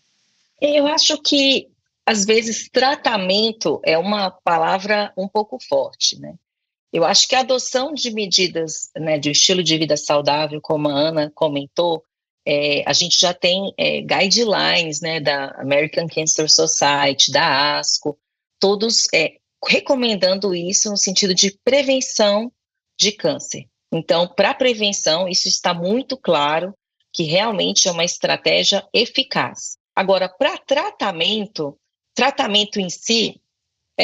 Eu 0.62 0.88
acho 0.88 1.18
que, 1.20 1.68
às 2.06 2.26
vezes, 2.26 2.70
tratamento 2.72 3.82
é 3.84 3.98
uma 3.98 4.30
palavra 4.30 5.12
um 5.18 5.28
pouco 5.28 5.58
forte, 5.68 6.20
né? 6.20 6.36
Eu 6.94 7.06
acho 7.06 7.28
que 7.28 7.36
a 7.36 7.40
adoção 7.40 7.94
de 7.94 8.12
medidas 8.12 8.90
né, 8.96 9.18
de 9.18 9.32
estilo 9.32 9.64
de 9.64 9.78
vida 9.78 9.96
saudável, 9.96 10.60
como 10.62 10.90
a 10.90 10.94
Ana 10.94 11.32
comentou, 11.34 12.04
é, 12.46 12.84
a 12.86 12.94
gente 12.94 13.20
já 13.20 13.34
tem 13.34 13.74
é, 13.78 14.02
guidelines 14.02 15.00
né, 15.00 15.20
da 15.20 15.52
American 15.62 16.08
Cancer 16.08 16.50
Society, 16.50 17.32
da 17.32 17.80
ASCO, 17.80 18.18
todos 18.60 19.08
é, 19.14 19.36
recomendando 19.66 20.54
isso 20.54 20.90
no 20.90 20.98
sentido 20.98 21.34
de 21.34 21.58
prevenção 21.64 22.52
de 23.00 23.12
câncer. 23.12 23.68
Então, 23.94 24.28
para 24.28 24.54
prevenção, 24.54 25.28
isso 25.28 25.48
está 25.48 25.74
muito 25.74 26.18
claro 26.18 26.74
que 27.14 27.24
realmente 27.24 27.88
é 27.88 27.92
uma 27.92 28.06
estratégia 28.06 28.88
eficaz. 28.94 29.78
Agora, 29.96 30.30
para 30.30 30.58
tratamento, 30.58 31.78
tratamento 32.16 32.80
em 32.80 32.90
si, 32.90 33.41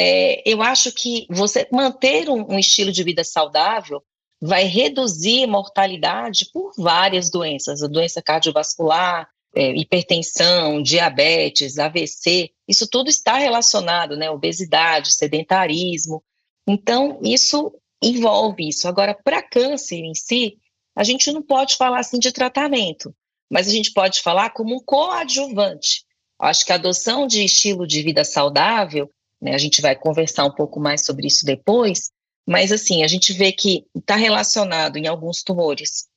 é, 0.00 0.42
eu 0.48 0.62
acho 0.62 0.92
que 0.92 1.26
você 1.28 1.66
manter 1.72 2.28
um, 2.28 2.54
um 2.54 2.58
estilo 2.58 2.92
de 2.92 3.02
vida 3.02 3.24
saudável 3.24 4.00
vai 4.40 4.62
reduzir 4.62 5.44
mortalidade 5.48 6.48
por 6.52 6.72
várias 6.78 7.28
doenças, 7.28 7.82
a 7.82 7.88
doença 7.88 8.22
cardiovascular, 8.22 9.28
é, 9.56 9.74
hipertensão, 9.74 10.80
diabetes, 10.80 11.80
AVC, 11.80 12.52
isso 12.68 12.86
tudo 12.86 13.10
está 13.10 13.38
relacionado, 13.38 14.16
né? 14.16 14.30
Obesidade, 14.30 15.12
sedentarismo. 15.12 16.22
Então, 16.64 17.18
isso 17.24 17.74
envolve 18.00 18.68
isso. 18.68 18.86
Agora, 18.86 19.14
para 19.14 19.42
câncer 19.42 19.96
em 19.96 20.14
si, 20.14 20.58
a 20.94 21.02
gente 21.02 21.32
não 21.32 21.42
pode 21.42 21.76
falar 21.76 21.98
assim 21.98 22.20
de 22.20 22.30
tratamento, 22.30 23.12
mas 23.50 23.66
a 23.66 23.72
gente 23.72 23.92
pode 23.92 24.20
falar 24.20 24.50
como 24.50 24.76
um 24.76 24.84
coadjuvante. 24.84 26.04
Acho 26.38 26.64
que 26.64 26.70
a 26.70 26.76
adoção 26.76 27.26
de 27.26 27.42
estilo 27.42 27.84
de 27.84 28.00
vida 28.00 28.22
saudável, 28.22 29.10
né, 29.40 29.54
a 29.54 29.58
gente 29.58 29.80
vai 29.80 29.94
conversar 29.94 30.44
um 30.44 30.54
pouco 30.54 30.80
mais 30.80 31.04
sobre 31.04 31.26
isso 31.26 31.44
depois, 31.44 32.10
mas, 32.46 32.72
assim, 32.72 33.02
a 33.02 33.06
gente 33.06 33.32
vê 33.32 33.52
que 33.52 33.84
está 33.94 34.16
relacionado 34.16 34.96
em 34.96 35.06
alguns 35.06 35.42
tumores 35.42 36.08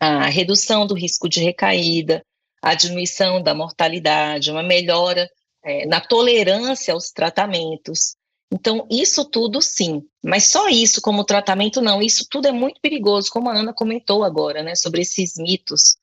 a 0.00 0.26
redução 0.26 0.86
do 0.86 0.94
risco 0.94 1.28
de 1.28 1.40
recaída, 1.40 2.24
a 2.60 2.74
diminuição 2.74 3.42
da 3.42 3.54
mortalidade, 3.54 4.50
uma 4.50 4.62
melhora 4.62 5.28
é, 5.64 5.86
na 5.86 6.00
tolerância 6.00 6.94
aos 6.94 7.10
tratamentos. 7.10 8.16
Então, 8.52 8.86
isso 8.90 9.24
tudo 9.24 9.60
sim, 9.60 10.02
mas 10.22 10.46
só 10.46 10.68
isso 10.68 11.00
como 11.00 11.24
tratamento 11.24 11.80
não, 11.80 12.00
isso 12.00 12.26
tudo 12.30 12.46
é 12.46 12.52
muito 12.52 12.80
perigoso, 12.80 13.30
como 13.30 13.48
a 13.48 13.56
Ana 13.56 13.72
comentou 13.72 14.22
agora, 14.22 14.62
né, 14.62 14.74
sobre 14.74 15.02
esses 15.02 15.36
mitos. 15.36 15.96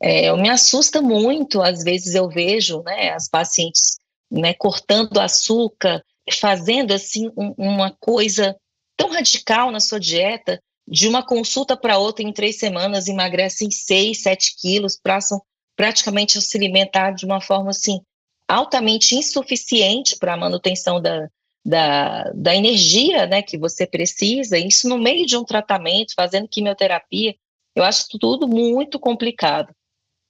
É, 0.00 0.30
me 0.36 0.50
assusta 0.50 1.00
muito, 1.00 1.62
às 1.62 1.82
vezes 1.82 2.14
eu 2.14 2.28
vejo, 2.28 2.82
né, 2.82 3.10
as 3.10 3.28
pacientes, 3.28 3.98
né, 4.34 4.54
cortando 4.54 5.18
açúcar, 5.18 6.02
fazendo, 6.32 6.92
assim, 6.92 7.30
um, 7.36 7.54
uma 7.56 7.90
coisa 8.00 8.56
tão 8.96 9.10
radical 9.10 9.70
na 9.70 9.80
sua 9.80 10.00
dieta, 10.00 10.60
de 10.86 11.08
uma 11.08 11.24
consulta 11.24 11.76
para 11.76 11.98
outra 11.98 12.24
em 12.24 12.32
três 12.32 12.58
semanas 12.58 13.08
emagrecem 13.08 13.70
6, 13.70 14.22
7 14.22 14.56
quilos, 14.60 14.98
passam 15.02 15.40
praticamente 15.76 16.38
a 16.38 16.40
se 16.40 16.56
alimentar 16.56 17.12
de 17.12 17.24
uma 17.24 17.40
forma 17.40 17.70
assim 17.70 18.00
altamente 18.46 19.14
insuficiente 19.14 20.16
para 20.18 20.34
a 20.34 20.36
manutenção 20.36 21.00
da, 21.00 21.28
da, 21.64 22.30
da 22.34 22.54
energia 22.54 23.26
né, 23.26 23.40
que 23.40 23.56
você 23.56 23.86
precisa, 23.86 24.58
isso 24.58 24.88
no 24.88 24.98
meio 24.98 25.24
de 25.24 25.36
um 25.36 25.44
tratamento, 25.44 26.12
fazendo 26.14 26.48
quimioterapia, 26.48 27.34
eu 27.74 27.82
acho 27.82 28.06
tudo 28.18 28.46
muito 28.46 29.00
complicado. 29.00 29.74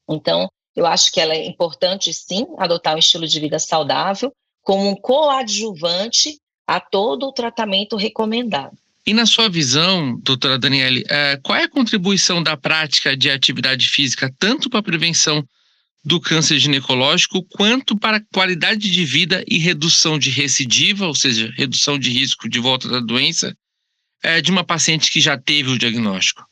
Então, 0.08 0.48
eu 0.74 0.86
acho 0.86 1.12
que 1.12 1.20
ela 1.20 1.34
é 1.34 1.46
importante, 1.46 2.12
sim, 2.12 2.46
adotar 2.58 2.94
um 2.94 2.98
estilo 2.98 3.26
de 3.26 3.40
vida 3.40 3.58
saudável 3.58 4.32
como 4.62 4.88
um 4.88 4.96
coadjuvante 4.96 6.38
a 6.66 6.80
todo 6.80 7.26
o 7.26 7.32
tratamento 7.32 7.96
recomendado. 7.96 8.76
E 9.06 9.12
na 9.12 9.26
sua 9.26 9.50
visão, 9.50 10.18
doutora 10.22 10.58
Daniele, 10.58 11.04
é, 11.08 11.38
qual 11.42 11.58
é 11.58 11.64
a 11.64 11.68
contribuição 11.68 12.42
da 12.42 12.56
prática 12.56 13.14
de 13.14 13.30
atividade 13.30 13.88
física 13.88 14.34
tanto 14.38 14.70
para 14.70 14.80
a 14.80 14.82
prevenção 14.82 15.46
do 16.02 16.20
câncer 16.20 16.58
ginecológico 16.58 17.42
quanto 17.42 17.96
para 17.96 18.16
a 18.16 18.24
qualidade 18.32 18.90
de 18.90 19.04
vida 19.04 19.44
e 19.46 19.58
redução 19.58 20.18
de 20.18 20.30
recidiva, 20.30 21.06
ou 21.06 21.14
seja, 21.14 21.52
redução 21.56 21.98
de 21.98 22.10
risco 22.10 22.48
de 22.48 22.58
volta 22.58 22.88
da 22.88 23.00
doença, 23.00 23.56
é, 24.22 24.40
de 24.40 24.50
uma 24.50 24.64
paciente 24.64 25.10
que 25.10 25.20
já 25.20 25.36
teve 25.36 25.70
o 25.70 25.78
diagnóstico? 25.78 26.46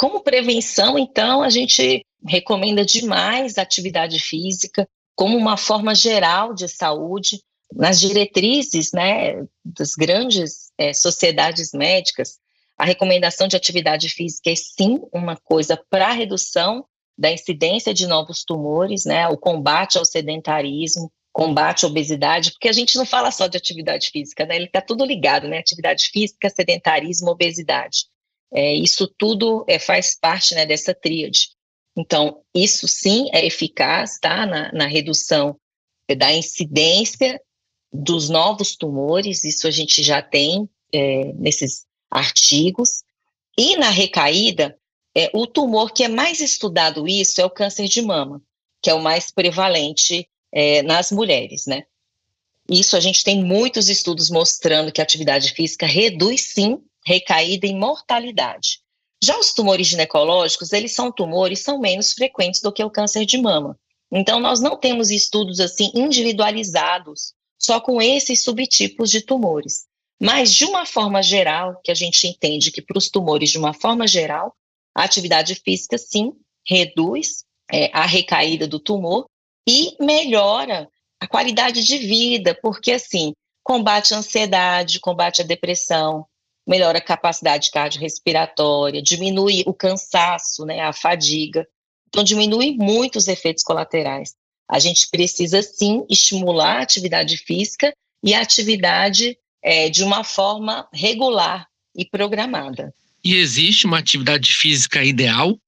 Como 0.00 0.22
prevenção, 0.22 0.98
então, 0.98 1.42
a 1.42 1.50
gente 1.50 2.06
recomenda 2.26 2.86
demais 2.86 3.58
a 3.58 3.62
atividade 3.62 4.18
física 4.18 4.88
como 5.14 5.36
uma 5.36 5.58
forma 5.58 5.94
geral 5.94 6.54
de 6.54 6.66
saúde, 6.68 7.42
nas 7.70 8.00
diretrizes 8.00 8.92
né, 8.94 9.44
das 9.62 9.94
grandes 9.94 10.72
é, 10.78 10.94
sociedades 10.94 11.72
médicas, 11.74 12.38
a 12.78 12.86
recomendação 12.86 13.46
de 13.46 13.56
atividade 13.56 14.08
física 14.08 14.48
é 14.48 14.54
sim 14.56 14.98
uma 15.12 15.36
coisa 15.36 15.78
para 15.90 16.12
redução 16.12 16.86
da 17.18 17.30
incidência 17.30 17.92
de 17.92 18.06
novos 18.06 18.42
tumores, 18.42 19.04
né, 19.04 19.28
o 19.28 19.36
combate 19.36 19.98
ao 19.98 20.04
sedentarismo, 20.06 21.12
combate 21.30 21.84
à 21.84 21.88
obesidade, 21.88 22.52
porque 22.52 22.70
a 22.70 22.72
gente 22.72 22.96
não 22.96 23.04
fala 23.04 23.30
só 23.30 23.46
de 23.46 23.58
atividade 23.58 24.08
física, 24.08 24.46
né, 24.46 24.56
ele 24.56 24.64
está 24.64 24.80
tudo 24.80 25.04
ligado, 25.04 25.46
né, 25.46 25.58
atividade 25.58 26.08
física, 26.08 26.48
sedentarismo, 26.48 27.28
obesidade. 27.28 28.09
É, 28.52 28.74
isso 28.74 29.06
tudo 29.18 29.64
é, 29.68 29.78
faz 29.78 30.18
parte 30.18 30.54
né, 30.54 30.66
dessa 30.66 30.94
tríade. 30.94 31.50
Então, 31.96 32.42
isso 32.54 32.88
sim 32.88 33.28
é 33.32 33.44
eficaz, 33.44 34.18
tá, 34.20 34.46
na, 34.46 34.72
na 34.72 34.86
redução 34.86 35.58
da 36.16 36.32
incidência 36.32 37.40
dos 37.92 38.28
novos 38.28 38.76
tumores, 38.76 39.44
isso 39.44 39.66
a 39.66 39.70
gente 39.70 40.02
já 40.02 40.22
tem 40.22 40.68
é, 40.92 41.32
nesses 41.34 41.86
artigos. 42.10 43.02
E 43.58 43.76
na 43.76 43.90
recaída, 43.90 44.76
é, 45.16 45.30
o 45.34 45.46
tumor 45.46 45.92
que 45.92 46.04
é 46.04 46.08
mais 46.08 46.40
estudado 46.40 47.06
isso 47.06 47.40
é 47.40 47.44
o 47.44 47.50
câncer 47.50 47.86
de 47.88 48.00
mama, 48.00 48.42
que 48.82 48.90
é 48.90 48.94
o 48.94 49.02
mais 49.02 49.30
prevalente 49.30 50.28
é, 50.52 50.82
nas 50.82 51.10
mulheres, 51.10 51.66
né? 51.66 51.84
Isso 52.68 52.96
a 52.96 53.00
gente 53.00 53.24
tem 53.24 53.42
muitos 53.42 53.88
estudos 53.88 54.30
mostrando 54.30 54.92
que 54.92 55.00
a 55.00 55.04
atividade 55.04 55.52
física 55.52 55.86
reduz 55.86 56.52
sim 56.52 56.78
recaída 57.06 57.66
e 57.66 57.74
mortalidade. 57.74 58.80
Já 59.22 59.38
os 59.38 59.52
tumores 59.52 59.86
ginecológicos, 59.86 60.72
eles 60.72 60.94
são 60.94 61.12
tumores, 61.12 61.60
são 61.60 61.78
menos 61.78 62.12
frequentes 62.12 62.62
do 62.62 62.72
que 62.72 62.82
o 62.82 62.90
câncer 62.90 63.26
de 63.26 63.36
mama. 63.36 63.78
Então, 64.10 64.40
nós 64.40 64.60
não 64.60 64.76
temos 64.76 65.10
estudos 65.10 65.60
assim 65.60 65.90
individualizados 65.94 67.34
só 67.58 67.80
com 67.80 68.00
esses 68.00 68.42
subtipos 68.42 69.10
de 69.10 69.20
tumores. 69.20 69.86
Mas, 70.20 70.52
de 70.52 70.64
uma 70.64 70.84
forma 70.84 71.22
geral, 71.22 71.80
que 71.84 71.90
a 71.90 71.94
gente 71.94 72.26
entende 72.26 72.70
que 72.70 72.82
para 72.82 72.98
os 72.98 73.08
tumores, 73.08 73.50
de 73.50 73.58
uma 73.58 73.72
forma 73.72 74.06
geral, 74.06 74.54
a 74.94 75.04
atividade 75.04 75.54
física, 75.54 75.96
sim, 75.96 76.32
reduz 76.66 77.44
é, 77.70 77.90
a 77.92 78.04
recaída 78.04 78.66
do 78.66 78.80
tumor 78.80 79.26
e 79.68 79.96
melhora 80.00 80.88
a 81.20 81.26
qualidade 81.26 81.84
de 81.84 81.98
vida, 81.98 82.58
porque, 82.60 82.92
assim, 82.92 83.32
combate 83.62 84.14
a 84.14 84.18
ansiedade, 84.18 85.00
combate 85.00 85.42
a 85.42 85.44
depressão, 85.44 86.26
melhora 86.66 86.98
a 86.98 87.02
capacidade 87.02 87.70
cardiorrespiratória, 87.70 89.02
diminui 89.02 89.62
o 89.66 89.74
cansaço, 89.74 90.64
né, 90.64 90.80
a 90.80 90.92
fadiga. 90.92 91.66
Então, 92.08 92.24
diminui 92.24 92.76
muito 92.76 93.16
os 93.16 93.28
efeitos 93.28 93.62
colaterais. 93.62 94.34
A 94.68 94.78
gente 94.78 95.08
precisa 95.10 95.62
sim 95.62 96.04
estimular 96.08 96.78
a 96.78 96.82
atividade 96.82 97.36
física 97.36 97.92
e 98.22 98.34
a 98.34 98.40
atividade 98.40 99.36
é, 99.62 99.88
de 99.88 100.04
uma 100.04 100.22
forma 100.22 100.88
regular 100.92 101.66
e 101.94 102.04
programada. 102.04 102.94
E 103.22 103.34
existe 103.36 103.86
uma 103.86 103.98
atividade 103.98 104.54
física 104.54 105.04
ideal? 105.04 105.58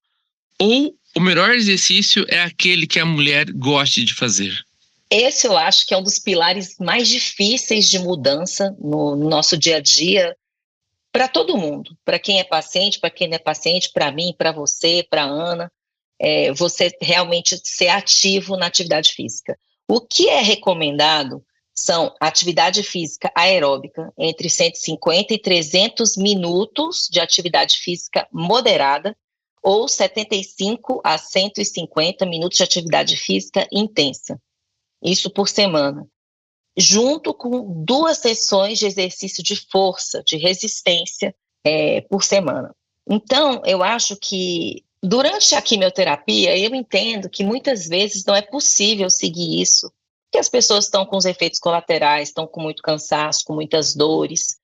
Ou 0.58 0.94
o 1.14 1.20
melhor 1.20 1.50
exercício 1.50 2.24
é 2.28 2.40
aquele 2.40 2.86
que 2.86 2.98
a 2.98 3.04
mulher 3.04 3.50
goste 3.52 4.04
de 4.04 4.14
fazer? 4.14 4.64
Esse 5.10 5.46
eu 5.46 5.56
acho 5.58 5.86
que 5.86 5.92
é 5.92 5.96
um 5.96 6.02
dos 6.02 6.18
pilares 6.18 6.76
mais 6.78 7.06
difíceis 7.06 7.90
de 7.90 7.98
mudança 7.98 8.74
no, 8.80 9.14
no 9.14 9.28
nosso 9.28 9.58
dia 9.58 9.76
a 9.76 9.80
dia 9.80 10.34
para 11.12 11.28
todo 11.28 11.58
mundo, 11.58 11.96
para 12.04 12.18
quem 12.18 12.40
é 12.40 12.44
paciente, 12.44 12.98
para 12.98 13.10
quem 13.10 13.28
não 13.28 13.36
é 13.36 13.38
paciente, 13.38 13.92
para 13.92 14.10
mim, 14.10 14.34
para 14.36 14.50
você, 14.50 15.06
para 15.08 15.22
Ana, 15.22 15.70
é, 16.18 16.52
você 16.52 16.90
realmente 17.00 17.60
ser 17.62 17.88
ativo 17.88 18.56
na 18.56 18.66
atividade 18.66 19.12
física. 19.12 19.58
O 19.86 20.00
que 20.00 20.28
é 20.28 20.40
recomendado 20.40 21.44
são 21.74 22.14
atividade 22.20 22.82
física 22.82 23.30
aeróbica 23.34 24.12
entre 24.18 24.48
150 24.48 25.34
e 25.34 25.38
300 25.38 26.16
minutos 26.16 27.08
de 27.10 27.20
atividade 27.20 27.78
física 27.78 28.26
moderada 28.32 29.16
ou 29.62 29.86
75 29.86 31.00
a 31.04 31.18
150 31.18 32.26
minutos 32.26 32.58
de 32.58 32.64
atividade 32.64 33.16
física 33.16 33.66
intensa 33.70 34.40
isso 35.02 35.28
por 35.30 35.48
semana, 35.48 36.06
junto 36.76 37.34
com 37.34 37.84
duas 37.84 38.18
sessões 38.18 38.78
de 38.78 38.86
exercício 38.86 39.42
de 39.42 39.56
força, 39.56 40.22
de 40.24 40.36
resistência 40.36 41.34
é, 41.64 42.00
por 42.02 42.24
semana. 42.24 42.74
Então, 43.08 43.62
eu 43.64 43.82
acho 43.82 44.16
que 44.16 44.84
durante 45.02 45.54
a 45.54 45.62
quimioterapia, 45.62 46.56
eu 46.56 46.74
entendo 46.74 47.28
que 47.28 47.44
muitas 47.44 47.88
vezes 47.88 48.24
não 48.24 48.34
é 48.34 48.42
possível 48.42 49.10
seguir 49.10 49.60
isso, 49.60 49.92
que 50.30 50.38
as 50.38 50.48
pessoas 50.48 50.86
estão 50.86 51.04
com 51.04 51.16
os 51.16 51.24
efeitos 51.24 51.58
colaterais, 51.58 52.28
estão 52.28 52.46
com 52.46 52.62
muito 52.62 52.82
cansaço, 52.82 53.44
com 53.44 53.54
muitas 53.54 53.94
dores. 53.94 54.56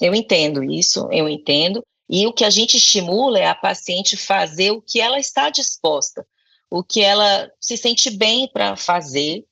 Eu 0.00 0.14
entendo 0.14 0.62
isso, 0.62 1.08
eu 1.10 1.28
entendo. 1.28 1.82
E 2.08 2.26
o 2.26 2.32
que 2.32 2.44
a 2.44 2.50
gente 2.50 2.76
estimula 2.76 3.38
é 3.38 3.46
a 3.46 3.54
paciente 3.54 4.16
fazer 4.16 4.70
o 4.70 4.80
que 4.80 5.00
ela 5.00 5.18
está 5.18 5.50
disposta, 5.50 6.24
o 6.70 6.84
que 6.84 7.00
ela 7.00 7.50
se 7.60 7.76
sente 7.76 8.10
bem 8.10 8.48
para 8.52 8.76
fazer, 8.76 9.44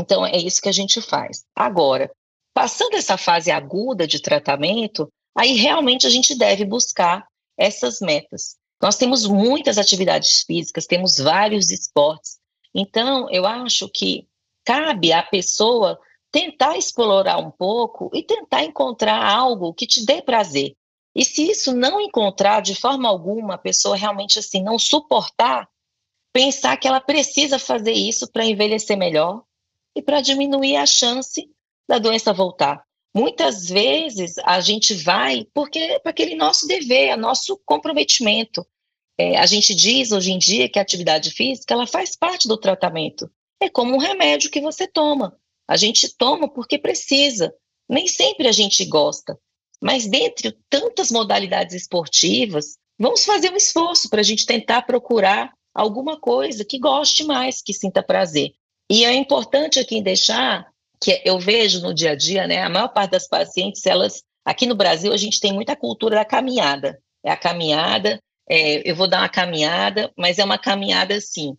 então, 0.00 0.24
é 0.24 0.36
isso 0.36 0.62
que 0.62 0.68
a 0.68 0.72
gente 0.72 1.00
faz. 1.02 1.44
Agora, 1.54 2.10
passando 2.54 2.94
essa 2.94 3.18
fase 3.18 3.50
aguda 3.50 4.06
de 4.06 4.20
tratamento, 4.20 5.12
aí 5.36 5.54
realmente 5.54 6.06
a 6.06 6.10
gente 6.10 6.34
deve 6.34 6.64
buscar 6.64 7.26
essas 7.58 8.00
metas. 8.00 8.56
Nós 8.82 8.96
temos 8.96 9.26
muitas 9.26 9.76
atividades 9.76 10.42
físicas, 10.42 10.86
temos 10.86 11.18
vários 11.18 11.70
esportes. 11.70 12.38
Então, 12.74 13.28
eu 13.30 13.46
acho 13.46 13.90
que 13.90 14.26
cabe 14.64 15.12
à 15.12 15.22
pessoa 15.22 16.00
tentar 16.32 16.78
explorar 16.78 17.36
um 17.36 17.50
pouco 17.50 18.10
e 18.14 18.22
tentar 18.22 18.64
encontrar 18.64 19.22
algo 19.22 19.74
que 19.74 19.86
te 19.86 20.06
dê 20.06 20.22
prazer. 20.22 20.74
E 21.14 21.24
se 21.24 21.50
isso 21.50 21.74
não 21.74 22.00
encontrar 22.00 22.62
de 22.62 22.74
forma 22.74 23.06
alguma, 23.06 23.54
a 23.54 23.58
pessoa 23.58 23.96
realmente 23.96 24.38
assim 24.38 24.62
não 24.62 24.78
suportar, 24.78 25.68
pensar 26.32 26.76
que 26.78 26.88
ela 26.88 27.00
precisa 27.00 27.58
fazer 27.58 27.92
isso 27.92 28.30
para 28.30 28.46
envelhecer 28.46 28.96
melhor, 28.96 29.42
e 29.96 30.02
para 30.02 30.20
diminuir 30.20 30.76
a 30.76 30.86
chance 30.86 31.48
da 31.88 31.98
doença 31.98 32.32
voltar. 32.32 32.84
Muitas 33.14 33.68
vezes 33.68 34.38
a 34.38 34.60
gente 34.60 34.94
vai 34.94 35.46
porque 35.52 35.98
para 36.00 36.10
aquele 36.10 36.36
nosso 36.36 36.66
dever, 36.66 37.08
é 37.08 37.16
nosso 37.16 37.60
comprometimento. 37.64 38.64
É, 39.18 39.36
a 39.36 39.46
gente 39.46 39.74
diz 39.74 40.12
hoje 40.12 40.32
em 40.32 40.38
dia 40.38 40.68
que 40.68 40.78
a 40.78 40.82
atividade 40.82 41.30
física 41.30 41.74
ela 41.74 41.86
faz 41.86 42.16
parte 42.16 42.46
do 42.46 42.56
tratamento. 42.56 43.30
É 43.60 43.68
como 43.68 43.94
um 43.94 43.98
remédio 43.98 44.50
que 44.50 44.60
você 44.60 44.86
toma. 44.86 45.36
A 45.68 45.76
gente 45.76 46.16
toma 46.16 46.48
porque 46.48 46.78
precisa. 46.78 47.52
Nem 47.88 48.06
sempre 48.06 48.48
a 48.48 48.52
gente 48.52 48.84
gosta. 48.84 49.38
Mas 49.82 50.06
dentre 50.06 50.56
tantas 50.68 51.10
modalidades 51.10 51.74
esportivas, 51.74 52.78
vamos 52.98 53.24
fazer 53.24 53.52
um 53.52 53.56
esforço 53.56 54.08
para 54.08 54.20
a 54.20 54.24
gente 54.24 54.46
tentar 54.46 54.82
procurar 54.82 55.52
alguma 55.74 56.18
coisa 56.18 56.64
que 56.64 56.78
goste 56.78 57.24
mais, 57.24 57.60
que 57.60 57.72
sinta 57.72 58.02
prazer. 58.02 58.52
E 58.90 59.04
é 59.04 59.14
importante 59.14 59.78
aqui 59.78 60.02
deixar 60.02 60.66
que 61.00 61.22
eu 61.24 61.38
vejo 61.38 61.80
no 61.80 61.94
dia 61.94 62.10
a 62.10 62.14
dia, 62.16 62.46
né, 62.48 62.60
a 62.60 62.68
maior 62.68 62.88
parte 62.88 63.12
das 63.12 63.28
pacientes, 63.28 63.86
elas, 63.86 64.22
aqui 64.44 64.66
no 64.66 64.74
Brasil, 64.74 65.12
a 65.12 65.16
gente 65.16 65.38
tem 65.38 65.52
muita 65.52 65.76
cultura 65.76 66.16
da 66.16 66.24
caminhada. 66.24 67.00
É 67.24 67.30
a 67.30 67.36
caminhada, 67.36 68.20
é, 68.48 68.90
eu 68.90 68.96
vou 68.96 69.08
dar 69.08 69.20
uma 69.20 69.28
caminhada, 69.28 70.12
mas 70.18 70.40
é 70.40 70.44
uma 70.44 70.58
caminhada 70.58 71.14
assim, 71.14 71.56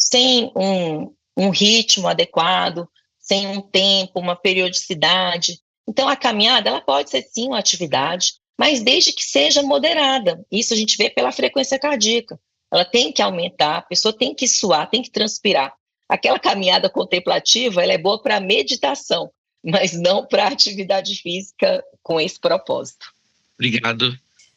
sem 0.00 0.50
um, 0.56 1.14
um 1.36 1.50
ritmo 1.50 2.08
adequado, 2.08 2.88
sem 3.18 3.46
um 3.46 3.60
tempo, 3.60 4.18
uma 4.18 4.34
periodicidade. 4.34 5.58
Então, 5.86 6.08
a 6.08 6.16
caminhada, 6.16 6.70
ela 6.70 6.80
pode 6.80 7.10
ser 7.10 7.22
sim 7.22 7.48
uma 7.48 7.58
atividade, 7.58 8.32
mas 8.58 8.82
desde 8.82 9.12
que 9.12 9.22
seja 9.22 9.62
moderada. 9.62 10.42
Isso 10.50 10.72
a 10.72 10.76
gente 10.76 10.96
vê 10.96 11.10
pela 11.10 11.30
frequência 11.30 11.78
cardíaca. 11.78 12.40
Ela 12.72 12.84
tem 12.84 13.12
que 13.12 13.20
aumentar, 13.20 13.76
a 13.78 13.82
pessoa 13.82 14.16
tem 14.16 14.34
que 14.34 14.48
suar, 14.48 14.88
tem 14.88 15.02
que 15.02 15.10
transpirar. 15.10 15.74
Aquela 16.10 16.40
caminhada 16.40 16.90
contemplativa, 16.90 17.80
ela 17.80 17.92
é 17.92 17.98
boa 17.98 18.20
para 18.20 18.40
meditação, 18.40 19.30
mas 19.64 19.92
não 19.92 20.26
para 20.26 20.48
atividade 20.48 21.14
física 21.22 21.84
com 22.02 22.20
esse 22.20 22.40
propósito. 22.40 23.06
Obrigado. 23.54 24.12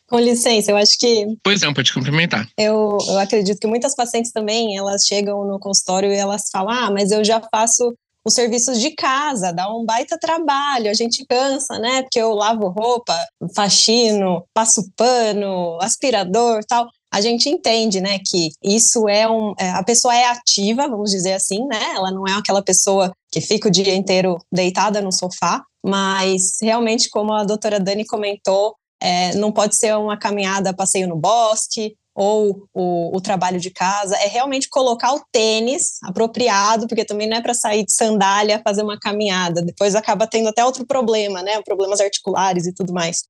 Com 0.08 0.18
licença, 0.20 0.72
eu 0.72 0.78
acho 0.78 0.98
que. 0.98 1.28
Pois 1.44 1.62
não, 1.62 1.72
pode 1.72 1.94
complementar. 1.94 2.48
Eu, 2.58 2.98
eu 3.08 3.20
acredito 3.20 3.60
que 3.60 3.68
muitas 3.68 3.96
pacientes 3.96 4.32
também, 4.32 4.76
elas 4.76 5.06
chegam 5.06 5.46
no 5.46 5.60
consultório 5.60 6.12
e 6.12 6.16
elas 6.16 6.50
falam: 6.52 6.72
ah, 6.72 6.92
mas 6.92 7.12
eu 7.12 7.24
já 7.24 7.40
faço 7.40 7.96
os 8.26 8.34
serviços 8.34 8.80
de 8.80 8.92
casa, 8.92 9.52
dá 9.52 9.72
um 9.72 9.86
baita 9.86 10.18
trabalho, 10.18 10.90
a 10.90 10.94
gente 10.94 11.24
cansa, 11.26 11.78
né? 11.78 12.02
Porque 12.02 12.20
eu 12.20 12.34
lavo 12.34 12.70
roupa, 12.70 13.16
faxino, 13.56 14.44
passo 14.54 14.90
pano, 14.96 15.78
aspirador, 15.82 16.64
tal 16.68 16.90
a 17.14 17.22
gente 17.22 17.48
entende, 17.48 18.02
né, 18.02 18.18
que 18.26 18.50
isso 18.64 19.08
é 19.08 19.30
um, 19.30 19.54
é, 19.60 19.70
a 19.70 19.84
pessoa 19.84 20.16
é 20.16 20.26
ativa, 20.26 20.88
vamos 20.88 21.12
dizer 21.12 21.34
assim, 21.34 21.64
né, 21.68 21.94
ela 21.94 22.10
não 22.10 22.28
é 22.28 22.34
aquela 22.34 22.64
pessoa 22.64 23.14
que 23.32 23.40
fica 23.40 23.68
o 23.68 23.72
dia 23.72 23.94
inteiro 23.94 24.40
deitada 24.52 25.00
no 25.00 25.12
sofá, 25.12 25.64
mas 25.86 26.58
realmente, 26.60 27.12
como 27.12 27.32
a 27.32 27.44
doutora 27.44 27.80
Dani 27.80 28.04
comentou, 28.04 28.76
é, 29.00 29.36
não 29.36 29.52
pode 29.52 29.76
ser 29.76 29.96
uma 29.96 30.18
caminhada, 30.18 30.74
passeio 30.74 31.08
no 31.08 31.16
bosque, 31.16 31.96
ou 32.16 32.68
o, 32.74 33.16
o, 33.16 33.22
trabalho 33.22 33.60
de 33.60 33.70
casa, 33.70 34.16
é 34.18 34.28
realmente 34.28 34.70
colocar 34.70 35.14
o 35.14 35.24
tênis 35.32 36.00
apropriado, 36.04 36.88
porque 36.88 37.06
também 37.06 37.28
não 37.28 37.38
é 37.38 37.42
para 37.42 37.54
sair 37.54 37.86
de 37.86 37.94
sandália 37.94 38.62
fazer 38.64 38.84
uma 38.84 39.00
caminhada, 39.00 39.62
depois 39.62 39.96
acaba 39.96 40.28
tendo 40.28 40.50
até 40.50 40.64
outro 40.64 40.86
problema, 40.86 41.42
né, 41.44 41.62
problemas 41.62 42.00
articulares 42.00 42.66
e 42.66 42.74
tudo 42.74 42.94
mais. 42.94 43.24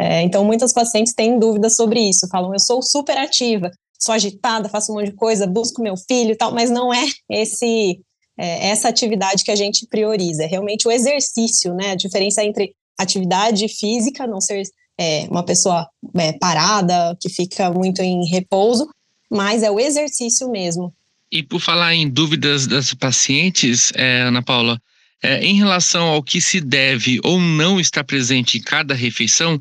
É, 0.00 0.22
então, 0.22 0.42
muitas 0.42 0.72
pacientes 0.72 1.12
têm 1.12 1.38
dúvidas 1.38 1.76
sobre 1.76 2.00
isso, 2.00 2.26
falam, 2.28 2.54
eu 2.54 2.58
sou 2.58 2.80
super 2.80 3.18
ativa, 3.18 3.70
sou 3.98 4.14
agitada, 4.14 4.66
faço 4.66 4.90
um 4.90 4.94
monte 4.94 5.10
de 5.10 5.14
coisa, 5.14 5.46
busco 5.46 5.82
meu 5.82 5.94
filho 5.94 6.30
e 6.30 6.36
tal, 6.36 6.54
mas 6.54 6.70
não 6.70 6.92
é 6.92 7.04
esse 7.28 8.00
é, 8.38 8.68
essa 8.68 8.88
atividade 8.88 9.44
que 9.44 9.50
a 9.50 9.56
gente 9.56 9.86
prioriza, 9.86 10.44
é 10.44 10.46
realmente 10.46 10.88
o 10.88 10.90
exercício, 10.90 11.74
né? 11.74 11.90
A 11.90 11.94
diferença 11.94 12.42
entre 12.42 12.72
atividade 12.98 13.68
física, 13.68 14.26
não 14.26 14.40
ser 14.40 14.62
é, 14.98 15.26
uma 15.30 15.44
pessoa 15.44 15.86
é, 16.16 16.32
parada, 16.32 17.14
que 17.20 17.28
fica 17.28 17.70
muito 17.70 18.00
em 18.00 18.26
repouso, 18.26 18.88
mas 19.30 19.62
é 19.62 19.70
o 19.70 19.78
exercício 19.78 20.50
mesmo. 20.50 20.94
E 21.30 21.42
por 21.42 21.60
falar 21.60 21.94
em 21.94 22.08
dúvidas 22.08 22.66
das 22.66 22.94
pacientes, 22.94 23.92
é, 23.94 24.22
Ana 24.22 24.42
Paula, 24.42 24.80
é, 25.22 25.44
em 25.44 25.56
relação 25.56 26.08
ao 26.08 26.22
que 26.22 26.40
se 26.40 26.58
deve 26.58 27.20
ou 27.22 27.38
não 27.38 27.78
estar 27.78 28.02
presente 28.02 28.56
em 28.56 28.62
cada 28.62 28.94
refeição, 28.94 29.60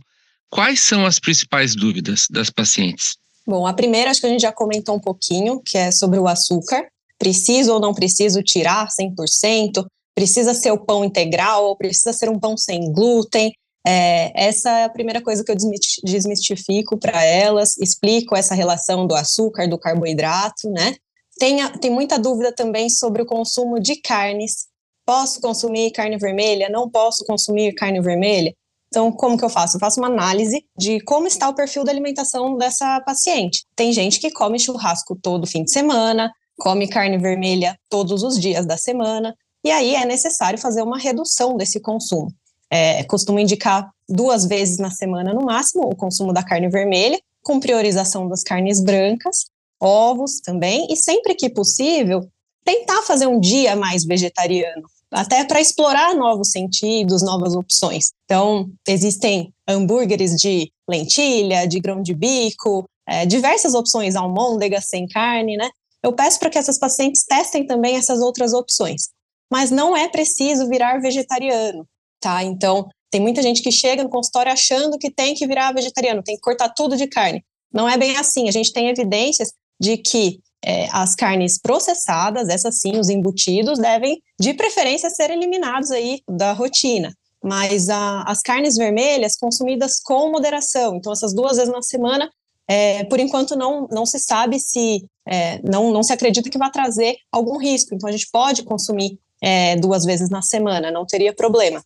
Quais 0.50 0.80
são 0.80 1.06
as 1.06 1.20
principais 1.20 1.76
dúvidas 1.76 2.26
das 2.30 2.50
pacientes? 2.50 3.18
Bom, 3.46 3.66
a 3.66 3.74
primeira 3.74 4.12
acho 4.12 4.22
que 4.22 4.28
a 4.28 4.30
gente 4.30 4.42
já 4.42 4.52
comentou 4.52 4.96
um 4.96 5.00
pouquinho, 5.00 5.62
que 5.64 5.78
é 5.78 5.92
sobre 5.92 6.20
o 6.20 6.28
açúcar. 6.28 6.88
Preciso 7.18 7.74
ou 7.74 7.80
não 7.80 7.94
preciso 7.94 8.42
tirar 8.42 8.88
100%? 8.88 9.86
Precisa 10.16 10.54
ser 10.54 10.72
o 10.72 10.78
pão 10.78 11.04
integral 11.04 11.66
ou 11.66 11.76
precisa 11.76 12.14
ser 12.14 12.30
um 12.30 12.40
pão 12.40 12.58
sem 12.58 12.92
glúten? 12.92 13.52
É, 13.86 14.48
essa 14.48 14.70
é 14.70 14.84
a 14.84 14.90
primeira 14.90 15.22
coisa 15.22 15.44
que 15.44 15.52
eu 15.52 15.56
desmistifico 16.04 16.98
para 16.98 17.24
elas, 17.24 17.78
explico 17.78 18.36
essa 18.36 18.54
relação 18.54 19.08
do 19.08 19.16
açúcar, 19.16 19.68
do 19.68 19.80
carboidrato, 19.80 20.70
né? 20.70 20.96
Tem, 21.40 21.66
tem 21.80 21.90
muita 21.90 22.20
dúvida 22.20 22.54
também 22.54 22.90
sobre 22.90 23.22
o 23.22 23.26
consumo 23.26 23.80
de 23.80 23.96
carnes. 24.02 24.68
Posso 25.06 25.40
consumir 25.40 25.92
carne 25.92 26.18
vermelha? 26.18 26.70
Não 26.70 26.90
posso 26.90 27.26
consumir 27.26 27.74
carne 27.74 28.02
vermelha? 28.02 28.54
Então, 28.90 29.12
como 29.12 29.38
que 29.38 29.46
eu 29.46 29.50
faço? 29.50 29.78
Eu 29.78 29.80
faço 29.80 30.00
uma 30.00 30.08
análise 30.08 30.66
de 30.78 31.00
como 31.02 31.28
está 31.28 31.48
o 31.48 31.54
perfil 31.54 31.84
da 31.84 31.92
alimentação 31.92 32.58
dessa 32.58 33.00
paciente. 33.02 33.64
Tem 33.76 33.94
gente 33.94 34.20
que 34.20 34.32
come 34.32 34.60
churrasco 34.60 35.16
todo 35.16 35.48
fim 35.48 35.64
de 35.64 35.72
semana, 35.72 36.32
come 36.58 36.88
carne 36.88 37.18
vermelha 37.18 37.78
todos 37.88 38.24
os 38.24 38.40
dias 38.40 38.66
da 38.66 38.78
semana, 38.78 39.36
e 39.64 39.72
aí 39.72 39.96
é 39.96 40.06
necessário 40.06 40.58
fazer 40.58 40.82
uma 40.82 40.98
redução 40.98 41.56
desse 41.56 41.80
consumo. 41.80 42.34
É, 42.72 43.04
costumo 43.04 43.40
indicar 43.40 43.90
duas 44.08 44.46
vezes 44.46 44.78
na 44.78 44.90
semana 44.90 45.34
no 45.34 45.46
máximo 45.46 45.84
o 45.84 45.96
consumo 45.96 46.34
da 46.34 46.44
carne 46.44 46.68
vermelha, 46.68 47.20
com 47.44 47.60
priorização 47.60 48.28
das 48.28 48.42
carnes 48.42 48.82
brancas, 48.82 49.46
ovos 49.80 50.40
também, 50.42 50.88
e 50.90 50.96
sempre 50.98 51.36
que 51.36 51.50
possível, 51.50 52.28
tentar 52.66 53.04
fazer 53.04 53.28
um 53.28 53.40
dia 53.40 53.76
mais 53.76 54.04
vegetariano 54.04 54.84
até 55.12 55.44
para 55.44 55.60
explorar 55.60 56.16
novos 56.16 56.52
sentidos, 56.52 57.24
novas 57.24 57.56
opções. 57.56 58.12
Então, 58.26 58.70
existem 58.88 59.54
hambúrgueres 59.68 60.36
de 60.36 60.72
lentilha, 60.88 61.68
de 61.68 61.80
grão 61.80 62.02
de 62.02 62.14
bico, 62.14 62.86
é, 63.08 63.26
diversas 63.26 63.74
opções, 63.74 64.16
almôndega 64.16 64.80
sem 64.82 65.08
carne, 65.08 65.58
né? 65.58 65.70
Eu 66.04 66.14
peço 66.14 66.40
para 66.40 66.50
que 66.50 66.58
essas 66.58 66.78
pacientes 66.78 67.24
testem 67.26 67.66
também 67.66 67.96
essas 67.96 68.20
outras 68.20 68.54
opções. 68.54 69.10
Mas 69.52 69.72
não 69.72 69.98
é 69.98 70.08
preciso 70.08 70.70
virar 70.70 71.00
vegetariano, 71.00 71.86
tá? 72.22 72.44
Então, 72.44 72.88
tem 73.12 73.20
muita 73.20 73.42
gente 73.42 73.62
que 73.62 73.72
chega 73.72 74.04
no 74.04 74.10
consultório 74.10 74.52
achando 74.52 74.98
que 74.98 75.10
tem 75.10 75.34
que 75.34 75.48
virar 75.48 75.74
vegetariano, 75.74 76.24
tem 76.24 76.36
que 76.36 76.42
cortar 76.42 76.70
tudo 76.70 76.96
de 76.96 77.08
carne. 77.08 77.44
Não 77.74 77.90
é 77.90 77.98
bem 77.98 78.16
assim. 78.18 78.48
A 78.48 78.52
gente 78.52 78.72
tem 78.72 78.88
evidências 78.90 79.52
de 79.80 79.98
que 79.98 80.40
é, 80.64 80.88
as 80.92 81.16
carnes 81.16 81.58
processadas, 81.58 82.50
essas 82.50 82.80
sim, 82.80 82.98
os 82.98 83.10
embutidos, 83.10 83.80
devem, 83.80 84.22
de 84.40 84.54
preferência, 84.54 85.10
ser 85.10 85.32
eliminados 85.32 85.92
aí 85.92 86.22
da 86.28 86.52
rotina. 86.52 87.14
Mas 87.44 87.90
a, 87.90 88.24
as 88.24 88.42
carnes 88.42 88.76
vermelhas, 88.76 89.38
consumidas 89.38 90.00
com 90.02 90.32
moderação, 90.32 90.96
então 90.96 91.14
essas 91.14 91.34
duas 91.34 91.58
vezes 91.58 91.72
na 91.72 91.82
semana, 91.82 92.30
é, 92.68 93.04
por 93.06 93.20
enquanto 93.20 93.56
não, 93.56 93.88
não 93.90 94.06
se 94.06 94.20
sabe 94.20 94.60
se, 94.60 95.04
é, 95.28 95.60
não, 95.64 95.92
não 95.92 96.04
se 96.04 96.14
acredita 96.14 96.50
que 96.50 96.58
vai 96.58 96.70
trazer 96.70 97.16
algum 97.32 97.58
risco. 97.58 97.96
Então 97.96 98.08
a 98.08 98.12
gente 98.12 98.30
pode 98.32 98.64
consumir 98.64 99.18
é, 99.42 99.76
duas 99.78 100.06
vezes 100.06 100.30
na 100.30 100.42
semana, 100.42 100.92
não 100.92 101.06
teria 101.06 101.34
problema. 101.34 101.84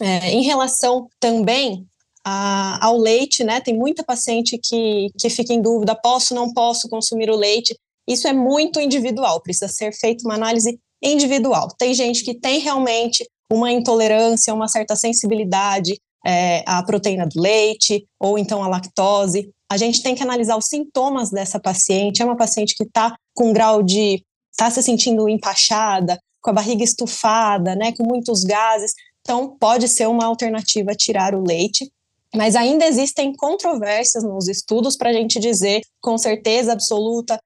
É, 0.00 0.30
em 0.30 0.42
relação 0.42 1.08
também 1.18 1.86
a, 2.24 2.84
ao 2.84 2.96
leite, 2.96 3.44
né? 3.44 3.60
Tem 3.60 3.76
muita 3.76 4.02
paciente 4.02 4.58
que, 4.58 5.08
que 5.18 5.30
fica 5.30 5.52
em 5.52 5.62
dúvida: 5.62 5.94
posso, 5.94 6.34
não 6.34 6.52
posso 6.52 6.88
consumir 6.88 7.30
o 7.30 7.36
leite? 7.36 7.78
Isso 8.08 8.28
é 8.28 8.32
muito 8.32 8.80
individual, 8.80 9.40
precisa 9.40 9.68
ser 9.68 9.92
feita 9.92 10.24
uma 10.24 10.34
análise 10.34 10.78
individual. 11.02 11.68
Tem 11.76 11.92
gente 11.92 12.24
que 12.24 12.34
tem 12.34 12.58
realmente 12.58 13.28
uma 13.50 13.70
intolerância, 13.70 14.54
uma 14.54 14.68
certa 14.68 14.96
sensibilidade 14.96 16.00
é, 16.26 16.62
à 16.66 16.82
proteína 16.82 17.26
do 17.26 17.40
leite, 17.40 18.06
ou 18.20 18.38
então 18.38 18.62
à 18.62 18.68
lactose. 18.68 19.50
A 19.70 19.76
gente 19.76 20.02
tem 20.02 20.14
que 20.14 20.22
analisar 20.22 20.56
os 20.56 20.66
sintomas 20.66 21.30
dessa 21.30 21.58
paciente. 21.60 22.22
É 22.22 22.24
uma 22.24 22.36
paciente 22.36 22.74
que 22.74 22.84
está 22.84 23.16
com 23.34 23.50
um 23.50 23.52
grau 23.52 23.82
de. 23.82 24.22
está 24.50 24.70
se 24.70 24.82
sentindo 24.82 25.28
empachada, 25.28 26.18
com 26.40 26.50
a 26.50 26.54
barriga 26.54 26.82
estufada, 26.84 27.74
né, 27.74 27.92
com 27.92 28.04
muitos 28.04 28.44
gases. 28.44 28.92
Então, 29.20 29.56
pode 29.58 29.88
ser 29.88 30.08
uma 30.08 30.24
alternativa 30.24 30.94
tirar 30.94 31.34
o 31.34 31.44
leite. 31.44 31.90
Mas 32.34 32.54
ainda 32.54 32.84
existem 32.86 33.34
controvérsias 33.34 34.22
nos 34.22 34.48
estudos 34.48 34.96
para 34.96 35.10
a 35.10 35.12
gente 35.12 35.38
dizer 35.38 35.80
com 36.00 36.18
certeza 36.18 36.72
absoluta 36.72 37.38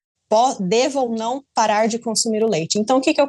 devo 0.61 1.01
ou 1.01 1.17
não 1.17 1.43
parar 1.55 1.89
de 1.89 1.99
consumir 1.99 2.43
o 2.43 2.49
leite. 2.49 2.79
Então, 2.79 2.99
o 2.99 3.01
que, 3.01 3.13
que, 3.13 3.21
eu, 3.21 3.29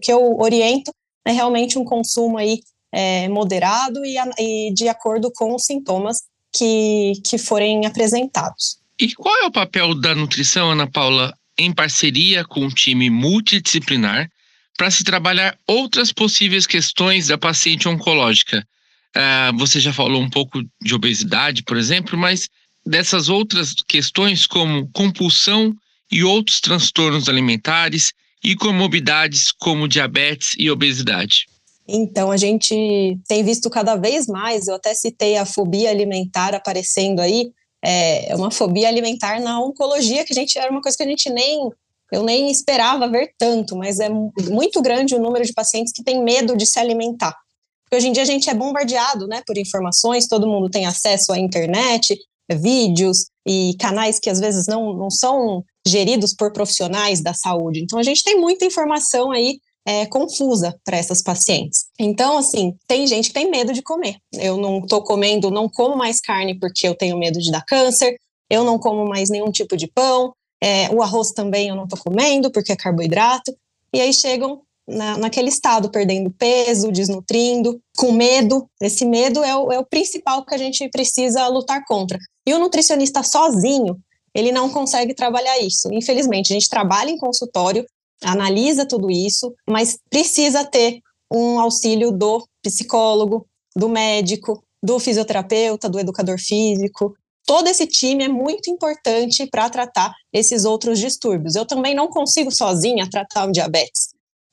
que 0.00 0.12
eu 0.12 0.38
oriento 0.38 0.92
é 1.24 1.32
realmente 1.32 1.78
um 1.78 1.84
consumo 1.84 2.38
aí 2.38 2.60
é, 2.92 3.28
moderado 3.28 4.04
e, 4.04 4.16
e, 4.38 4.72
de 4.72 4.88
acordo 4.88 5.30
com 5.32 5.54
os 5.54 5.64
sintomas 5.64 6.22
que, 6.54 7.12
que 7.24 7.36
forem 7.36 7.84
apresentados. 7.84 8.78
E 8.98 9.14
qual 9.14 9.36
é 9.42 9.46
o 9.46 9.50
papel 9.50 9.94
da 9.94 10.14
nutrição, 10.14 10.70
Ana 10.70 10.90
Paula, 10.90 11.36
em 11.58 11.72
parceria 11.72 12.44
com 12.44 12.60
um 12.60 12.68
time 12.68 13.10
multidisciplinar 13.10 14.30
para 14.76 14.90
se 14.90 15.04
trabalhar 15.04 15.58
outras 15.66 16.12
possíveis 16.12 16.66
questões 16.66 17.26
da 17.26 17.36
paciente 17.36 17.88
oncológica? 17.88 18.66
Uh, 19.14 19.56
você 19.58 19.80
já 19.80 19.92
falou 19.92 20.22
um 20.22 20.30
pouco 20.30 20.62
de 20.80 20.94
obesidade, 20.94 21.62
por 21.62 21.76
exemplo, 21.76 22.16
mas 22.16 22.48
dessas 22.84 23.28
outras 23.28 23.74
questões 23.86 24.46
como 24.46 24.88
compulsão 24.92 25.74
e 26.10 26.24
outros 26.24 26.60
transtornos 26.60 27.28
alimentares 27.28 28.12
e 28.42 28.54
comorbidades 28.54 29.52
como 29.52 29.88
diabetes 29.88 30.54
e 30.58 30.70
obesidade? 30.70 31.46
Então, 31.88 32.30
a 32.30 32.36
gente 32.36 33.18
tem 33.28 33.44
visto 33.44 33.70
cada 33.70 33.96
vez 33.96 34.26
mais, 34.26 34.66
eu 34.66 34.74
até 34.74 34.92
citei 34.94 35.36
a 35.36 35.46
fobia 35.46 35.90
alimentar 35.90 36.54
aparecendo 36.54 37.20
aí, 37.20 37.52
é 37.82 38.34
uma 38.34 38.50
fobia 38.50 38.88
alimentar 38.88 39.40
na 39.40 39.60
oncologia, 39.60 40.24
que 40.24 40.32
a 40.32 40.34
gente 40.36 40.58
era 40.58 40.70
uma 40.70 40.82
coisa 40.82 40.96
que 40.96 41.04
a 41.04 41.08
gente 41.08 41.30
nem, 41.30 41.70
eu 42.10 42.24
nem 42.24 42.50
esperava 42.50 43.08
ver 43.08 43.32
tanto, 43.38 43.76
mas 43.76 44.00
é 44.00 44.08
muito 44.08 44.82
grande 44.82 45.14
o 45.14 45.20
número 45.20 45.44
de 45.44 45.52
pacientes 45.52 45.92
que 45.92 46.02
têm 46.02 46.22
medo 46.22 46.56
de 46.56 46.66
se 46.66 46.80
alimentar. 46.80 47.36
Porque 47.84 47.98
hoje 47.98 48.08
em 48.08 48.12
dia 48.12 48.24
a 48.24 48.26
gente 48.26 48.50
é 48.50 48.54
bombardeado 48.54 49.28
né, 49.28 49.42
por 49.46 49.56
informações, 49.56 50.26
todo 50.26 50.48
mundo 50.48 50.68
tem 50.68 50.86
acesso 50.86 51.32
à 51.32 51.38
internet, 51.38 52.18
vídeos 52.50 53.26
e 53.46 53.76
canais 53.78 54.18
que 54.18 54.30
às 54.30 54.40
vezes 54.40 54.66
não, 54.66 54.92
não 54.92 55.10
são 55.10 55.64
geridos 55.86 56.34
por 56.34 56.52
profissionais 56.52 57.22
da 57.22 57.32
saúde. 57.32 57.80
Então, 57.80 57.98
a 57.98 58.02
gente 58.02 58.22
tem 58.22 58.38
muita 58.38 58.64
informação 58.64 59.30
aí 59.30 59.58
é, 59.86 60.04
confusa 60.06 60.76
para 60.84 60.96
essas 60.96 61.22
pacientes. 61.22 61.86
Então, 61.98 62.36
assim, 62.36 62.74
tem 62.88 63.06
gente 63.06 63.28
que 63.28 63.34
tem 63.34 63.50
medo 63.50 63.72
de 63.72 63.82
comer. 63.82 64.16
Eu 64.32 64.56
não 64.56 64.80
estou 64.80 65.02
comendo, 65.02 65.50
não 65.50 65.68
como 65.68 65.96
mais 65.96 66.20
carne 66.20 66.58
porque 66.58 66.86
eu 66.88 66.94
tenho 66.94 67.16
medo 67.16 67.38
de 67.38 67.52
dar 67.52 67.64
câncer, 67.64 68.16
eu 68.50 68.64
não 68.64 68.78
como 68.78 69.08
mais 69.08 69.30
nenhum 69.30 69.50
tipo 69.50 69.76
de 69.76 69.86
pão, 69.86 70.32
é, 70.62 70.88
o 70.90 71.02
arroz 71.02 71.32
também 71.32 71.68
eu 71.68 71.76
não 71.76 71.84
estou 71.84 71.98
comendo 71.98 72.50
porque 72.50 72.72
é 72.72 72.76
carboidrato. 72.76 73.56
E 73.92 74.00
aí 74.00 74.12
chegam 74.12 74.62
na, 74.88 75.16
naquele 75.18 75.48
estado, 75.48 75.90
perdendo 75.90 76.30
peso, 76.30 76.92
desnutrindo, 76.92 77.80
com 77.96 78.12
medo. 78.12 78.68
Esse 78.80 79.04
medo 79.04 79.42
é 79.42 79.56
o, 79.56 79.72
é 79.72 79.78
o 79.78 79.86
principal 79.86 80.44
que 80.44 80.54
a 80.54 80.58
gente 80.58 80.88
precisa 80.88 81.46
lutar 81.48 81.84
contra. 81.86 82.18
E 82.46 82.54
o 82.54 82.58
nutricionista 82.58 83.22
sozinho, 83.22 83.98
ele 84.36 84.52
não 84.52 84.68
consegue 84.68 85.14
trabalhar 85.14 85.58
isso. 85.60 85.88
Infelizmente, 85.90 86.52
a 86.52 86.54
gente 86.54 86.68
trabalha 86.68 87.10
em 87.10 87.16
consultório, 87.16 87.86
analisa 88.22 88.84
tudo 88.84 89.10
isso, 89.10 89.54
mas 89.66 89.98
precisa 90.10 90.62
ter 90.62 91.00
um 91.32 91.58
auxílio 91.58 92.12
do 92.12 92.46
psicólogo, 92.62 93.46
do 93.74 93.88
médico, 93.88 94.62
do 94.82 94.98
fisioterapeuta, 94.98 95.88
do 95.88 95.98
educador 95.98 96.38
físico. 96.38 97.16
Todo 97.46 97.68
esse 97.68 97.86
time 97.86 98.24
é 98.24 98.28
muito 98.28 98.70
importante 98.70 99.46
para 99.46 99.70
tratar 99.70 100.12
esses 100.30 100.66
outros 100.66 100.98
distúrbios. 100.98 101.54
Eu 101.54 101.64
também 101.64 101.94
não 101.94 102.08
consigo 102.08 102.50
sozinha 102.50 103.08
tratar 103.08 103.48
o 103.48 103.52
diabetes. 103.52 104.10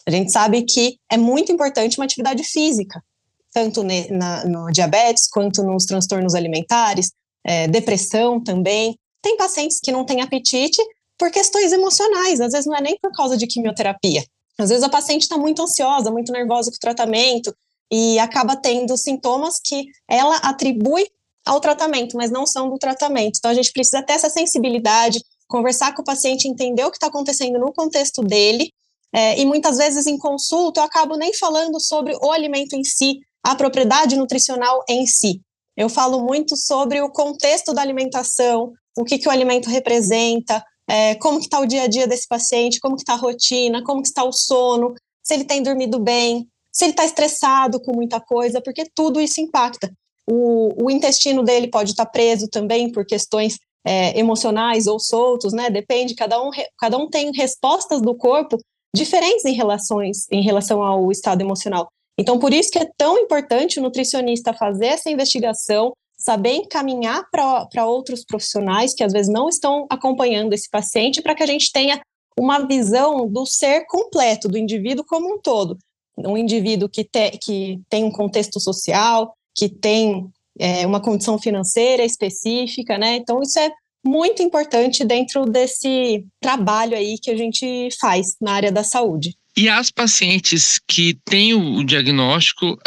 A 0.08 0.12
gente 0.12 0.32
sabe 0.32 0.64
que 0.64 0.98
é 1.12 1.18
muito 1.18 1.52
importante 1.52 2.00
uma 2.00 2.06
atividade 2.06 2.44
física, 2.46 3.04
tanto 3.52 3.84
na, 3.84 4.46
no 4.46 4.72
diabetes 4.72 5.28
quanto 5.30 5.62
nos 5.62 5.84
transtornos 5.86 6.36
alimentares, 6.36 7.12
é, 7.46 7.68
depressão 7.68 8.42
também. 8.42 8.98
Tem 9.24 9.38
pacientes 9.38 9.80
que 9.82 9.92
não 9.92 10.06
têm 10.06 10.22
apetite 10.22 10.80
por 11.18 11.32
questões 11.32 11.72
emocionais, 11.72 12.42
às 12.42 12.52
vezes 12.52 12.68
não 12.68 12.76
é 12.76 12.82
nem 12.82 12.98
por 13.02 13.12
causa 13.14 13.38
de 13.38 13.48
quimioterapia. 13.48 14.24
Às 14.60 14.70
vezes 14.70 14.84
a 14.84 14.90
paciente 14.90 15.22
está 15.22 15.38
muito 15.38 15.64
ansiosa, 15.64 16.12
muito 16.12 16.32
nervosa 16.32 16.70
com 16.70 16.76
o 16.76 16.80
tratamento 16.80 17.56
e 17.92 18.20
acaba 18.20 18.56
tendo 18.56 18.96
sintomas 18.98 19.60
que 19.64 19.86
ela 20.08 20.36
atribui 20.38 21.08
ao 21.46 21.60
tratamento, 21.60 22.16
mas 22.18 22.30
não 22.30 22.46
são 22.46 22.70
do 22.70 22.78
tratamento. 22.78 23.38
Então 23.38 23.52
a 23.52 23.54
gente 23.54 23.72
precisa 23.72 24.04
ter 24.04 24.14
essa 24.14 24.30
sensibilidade, 24.30 25.24
conversar 25.48 25.96
com 25.96 26.02
o 26.02 26.06
paciente, 26.06 26.48
entender 26.48 26.84
o 26.84 26.92
que 26.92 26.98
está 26.98 27.08
acontecendo 27.08 27.58
no 27.58 27.74
contexto 27.74 28.22
dele. 28.22 28.72
É, 29.16 29.40
e 29.40 29.46
muitas 29.46 29.78
vezes 29.78 30.08
em 30.08 30.18
consulta 30.18 30.82
eu 30.82 30.84
acabo 30.84 31.16
nem 31.16 31.34
falando 31.34 31.80
sobre 31.80 32.16
o 32.22 32.32
alimento 32.32 32.76
em 32.76 32.84
si, 32.84 33.20
a 33.44 33.56
propriedade 33.56 34.18
nutricional 34.18 34.84
em 34.90 35.06
si. 35.06 35.42
Eu 35.76 35.90
falo 35.90 36.24
muito 36.24 36.56
sobre 36.56 37.02
o 37.02 37.10
contexto 37.10 37.74
da 37.74 37.82
alimentação, 37.82 38.72
o 38.98 39.04
que, 39.04 39.18
que 39.18 39.28
o 39.28 39.32
alimento 39.32 39.70
representa, 39.70 40.64
é, 40.88 41.16
como 41.16 41.40
que 41.40 41.46
está 41.46 41.60
o 41.60 41.66
dia 41.66 41.84
a 41.84 41.88
dia 41.88 42.08
desse 42.08 42.28
paciente, 42.28 42.80
como 42.80 42.96
que 42.96 43.02
está 43.02 43.14
a 43.14 43.18
rotina, 43.18 43.84
como 43.84 44.02
que 44.02 44.08
está 44.08 44.24
o 44.24 44.32
sono, 44.32 44.94
se 45.24 45.34
ele 45.34 45.46
tem 45.46 45.64
dormido 45.64 46.00
bem, 46.00 46.48
se 46.72 46.86
ele 46.86 46.92
está 46.92 47.06
estressado 47.06 47.80
com 47.82 47.96
muita 47.96 48.20
coisa, 48.20 48.62
porque 48.62 48.86
tudo 48.94 49.22
isso 49.22 49.40
impacta. 49.42 49.92
O, 50.30 50.86
o 50.86 50.92
intestino 50.92 51.44
dele 51.44 51.68
pode 51.68 51.92
estar 51.92 52.06
tá 52.06 52.12
preso 52.12 52.48
também 52.48 52.92
por 52.92 53.06
questões 53.06 53.58
é, 53.86 54.18
emocionais 54.18 54.88
ou 54.88 55.00
soltos, 55.00 55.54
né? 55.54 55.70
Depende, 55.70 56.16
cada 56.16 56.42
um, 56.42 56.50
cada 56.78 56.98
um 56.98 57.10
tem 57.10 57.32
respostas 57.34 58.02
do 58.02 58.16
corpo 58.16 58.58
diferentes 58.96 59.44
em 59.46 59.54
relações 59.54 60.28
em 60.32 60.42
relação 60.42 60.82
ao 60.84 61.12
estado 61.12 61.42
emocional. 61.42 61.90
Então, 62.18 62.38
por 62.38 62.54
isso 62.54 62.72
que 62.72 62.80
é 62.80 62.90
tão 62.98 63.18
importante 63.18 63.80
o 63.80 63.84
nutricionista 63.84 64.54
fazer 64.54 64.88
essa 64.88 65.10
investigação, 65.10 65.94
saber 66.18 66.54
encaminhar 66.54 67.28
para 67.32 67.86
outros 67.86 68.24
profissionais 68.24 68.94
que 68.94 69.04
às 69.04 69.12
vezes 69.12 69.32
não 69.32 69.50
estão 69.50 69.86
acompanhando 69.90 70.54
esse 70.54 70.70
paciente, 70.70 71.22
para 71.22 71.36
que 71.36 71.44
a 71.44 71.48
gente 71.48 71.72
tenha 71.72 72.00
uma 72.38 72.66
visão 72.66 73.28
do 73.28 73.46
ser 73.46 73.86
completo, 73.88 74.48
do 74.48 74.58
indivíduo 74.58 75.06
como 75.06 75.36
um 75.36 75.40
todo. 75.40 75.78
Um 76.18 76.38
indivíduo 76.38 76.88
que, 76.88 77.04
te, 77.04 77.32
que 77.32 77.82
tem 77.90 78.04
um 78.04 78.12
contexto 78.12 78.60
social, 78.60 79.34
que 79.56 79.68
tem 79.68 80.30
é, 80.60 80.86
uma 80.86 81.02
condição 81.02 81.40
financeira 81.40 82.04
específica, 82.04 82.98
né? 82.98 83.16
Então, 83.16 83.42
isso 83.42 83.60
é 83.60 83.72
muito 84.06 84.44
importante 84.44 85.04
dentro 85.04 85.46
desse 85.46 86.26
trabalho 86.40 86.96
aí 86.96 87.18
que 87.18 87.32
a 87.32 87.38
gente 87.38 87.90
faz 88.00 88.36
na 88.40 88.54
área 88.54 88.72
da 88.72 88.84
saúde. 88.84 89.36
E 89.56 89.70
as 89.70 89.92
pacientes 89.92 90.80
que 90.88 91.14
têm 91.26 91.54
o 91.54 91.84
diagnóstico, 91.84 92.78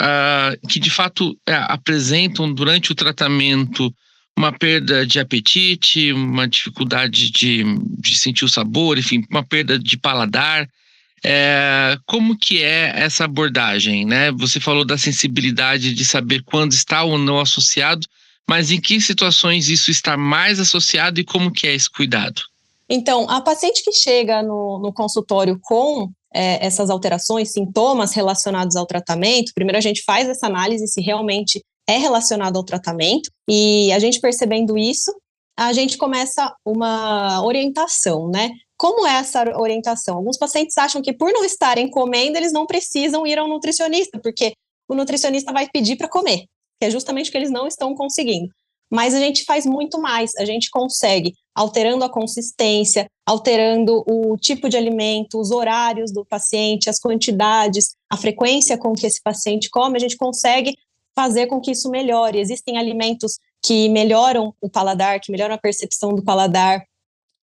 que 0.68 0.80
de 0.80 0.90
fato 0.90 1.30
uh, 1.30 1.36
apresentam 1.68 2.52
durante 2.52 2.90
o 2.90 2.94
tratamento 2.94 3.94
uma 4.36 4.52
perda 4.52 5.06
de 5.06 5.18
apetite, 5.18 6.12
uma 6.12 6.46
dificuldade 6.48 7.30
de, 7.30 7.64
de 7.98 8.18
sentir 8.18 8.44
o 8.44 8.48
sabor, 8.48 8.98
enfim, 8.98 9.24
uma 9.30 9.44
perda 9.44 9.78
de 9.78 9.96
paladar, 9.96 10.68
É, 11.24 11.98
como 12.06 12.36
que 12.36 12.62
é 12.62 12.92
essa 12.94 13.24
abordagem, 13.24 14.04
né? 14.04 14.30
Você 14.32 14.60
falou 14.60 14.84
da 14.84 14.98
sensibilidade 14.98 15.94
de 15.94 16.04
saber 16.04 16.42
quando 16.44 16.72
está 16.72 17.02
ou 17.02 17.18
não 17.18 17.40
associado, 17.40 18.06
mas 18.48 18.70
em 18.70 18.80
que 18.80 19.00
situações 19.00 19.68
isso 19.68 19.90
está 19.90 20.16
mais 20.16 20.60
associado 20.60 21.18
e 21.18 21.24
como 21.24 21.50
que 21.50 21.66
é 21.66 21.74
esse 21.74 21.90
cuidado? 21.90 22.42
Então, 22.88 23.28
a 23.28 23.40
paciente 23.40 23.82
que 23.82 23.92
chega 23.92 24.42
no, 24.42 24.78
no 24.78 24.92
consultório 24.92 25.58
com 25.60 26.12
é, 26.36 26.64
essas 26.64 26.90
alterações, 26.90 27.52
sintomas 27.52 28.12
relacionados 28.12 28.76
ao 28.76 28.86
tratamento, 28.86 29.52
primeiro 29.54 29.78
a 29.78 29.80
gente 29.80 30.02
faz 30.04 30.28
essa 30.28 30.46
análise 30.46 30.86
se 30.86 31.00
realmente 31.00 31.62
é 31.88 31.96
relacionado 31.96 32.56
ao 32.56 32.64
tratamento, 32.64 33.30
e 33.48 33.90
a 33.92 33.98
gente 33.98 34.20
percebendo 34.20 34.76
isso, 34.76 35.14
a 35.58 35.72
gente 35.72 35.96
começa 35.96 36.54
uma 36.64 37.42
orientação, 37.42 38.28
né? 38.28 38.50
Como 38.76 39.06
é 39.06 39.14
essa 39.14 39.42
orientação? 39.58 40.16
Alguns 40.16 40.36
pacientes 40.36 40.76
acham 40.76 41.00
que 41.00 41.12
por 41.12 41.32
não 41.32 41.44
estarem 41.44 41.88
comendo, 41.88 42.36
eles 42.36 42.52
não 42.52 42.66
precisam 42.66 43.26
ir 43.26 43.38
ao 43.38 43.48
nutricionista, 43.48 44.20
porque 44.20 44.52
o 44.88 44.94
nutricionista 44.94 45.52
vai 45.52 45.66
pedir 45.72 45.96
para 45.96 46.08
comer, 46.08 46.40
que 46.78 46.86
é 46.86 46.90
justamente 46.90 47.30
o 47.30 47.32
que 47.32 47.38
eles 47.38 47.50
não 47.50 47.66
estão 47.66 47.94
conseguindo. 47.94 48.50
Mas 48.90 49.14
a 49.14 49.18
gente 49.18 49.44
faz 49.44 49.66
muito 49.66 50.00
mais, 50.00 50.34
a 50.36 50.44
gente 50.44 50.70
consegue, 50.70 51.34
alterando 51.54 52.04
a 52.04 52.08
consistência, 52.08 53.06
alterando 53.26 54.04
o 54.06 54.36
tipo 54.36 54.68
de 54.68 54.76
alimento, 54.76 55.40
os 55.40 55.50
horários 55.50 56.12
do 56.12 56.24
paciente, 56.24 56.88
as 56.88 57.00
quantidades, 57.00 57.96
a 58.08 58.16
frequência 58.16 58.78
com 58.78 58.92
que 58.92 59.06
esse 59.06 59.20
paciente 59.20 59.68
come, 59.68 59.96
a 59.96 60.00
gente 60.00 60.16
consegue 60.16 60.76
fazer 61.16 61.46
com 61.46 61.60
que 61.60 61.72
isso 61.72 61.90
melhore. 61.90 62.38
Existem 62.38 62.76
alimentos 62.78 63.38
que 63.64 63.88
melhoram 63.88 64.54
o 64.60 64.68
paladar, 64.68 65.18
que 65.18 65.32
melhoram 65.32 65.54
a 65.54 65.58
percepção 65.58 66.14
do 66.14 66.22
paladar. 66.22 66.84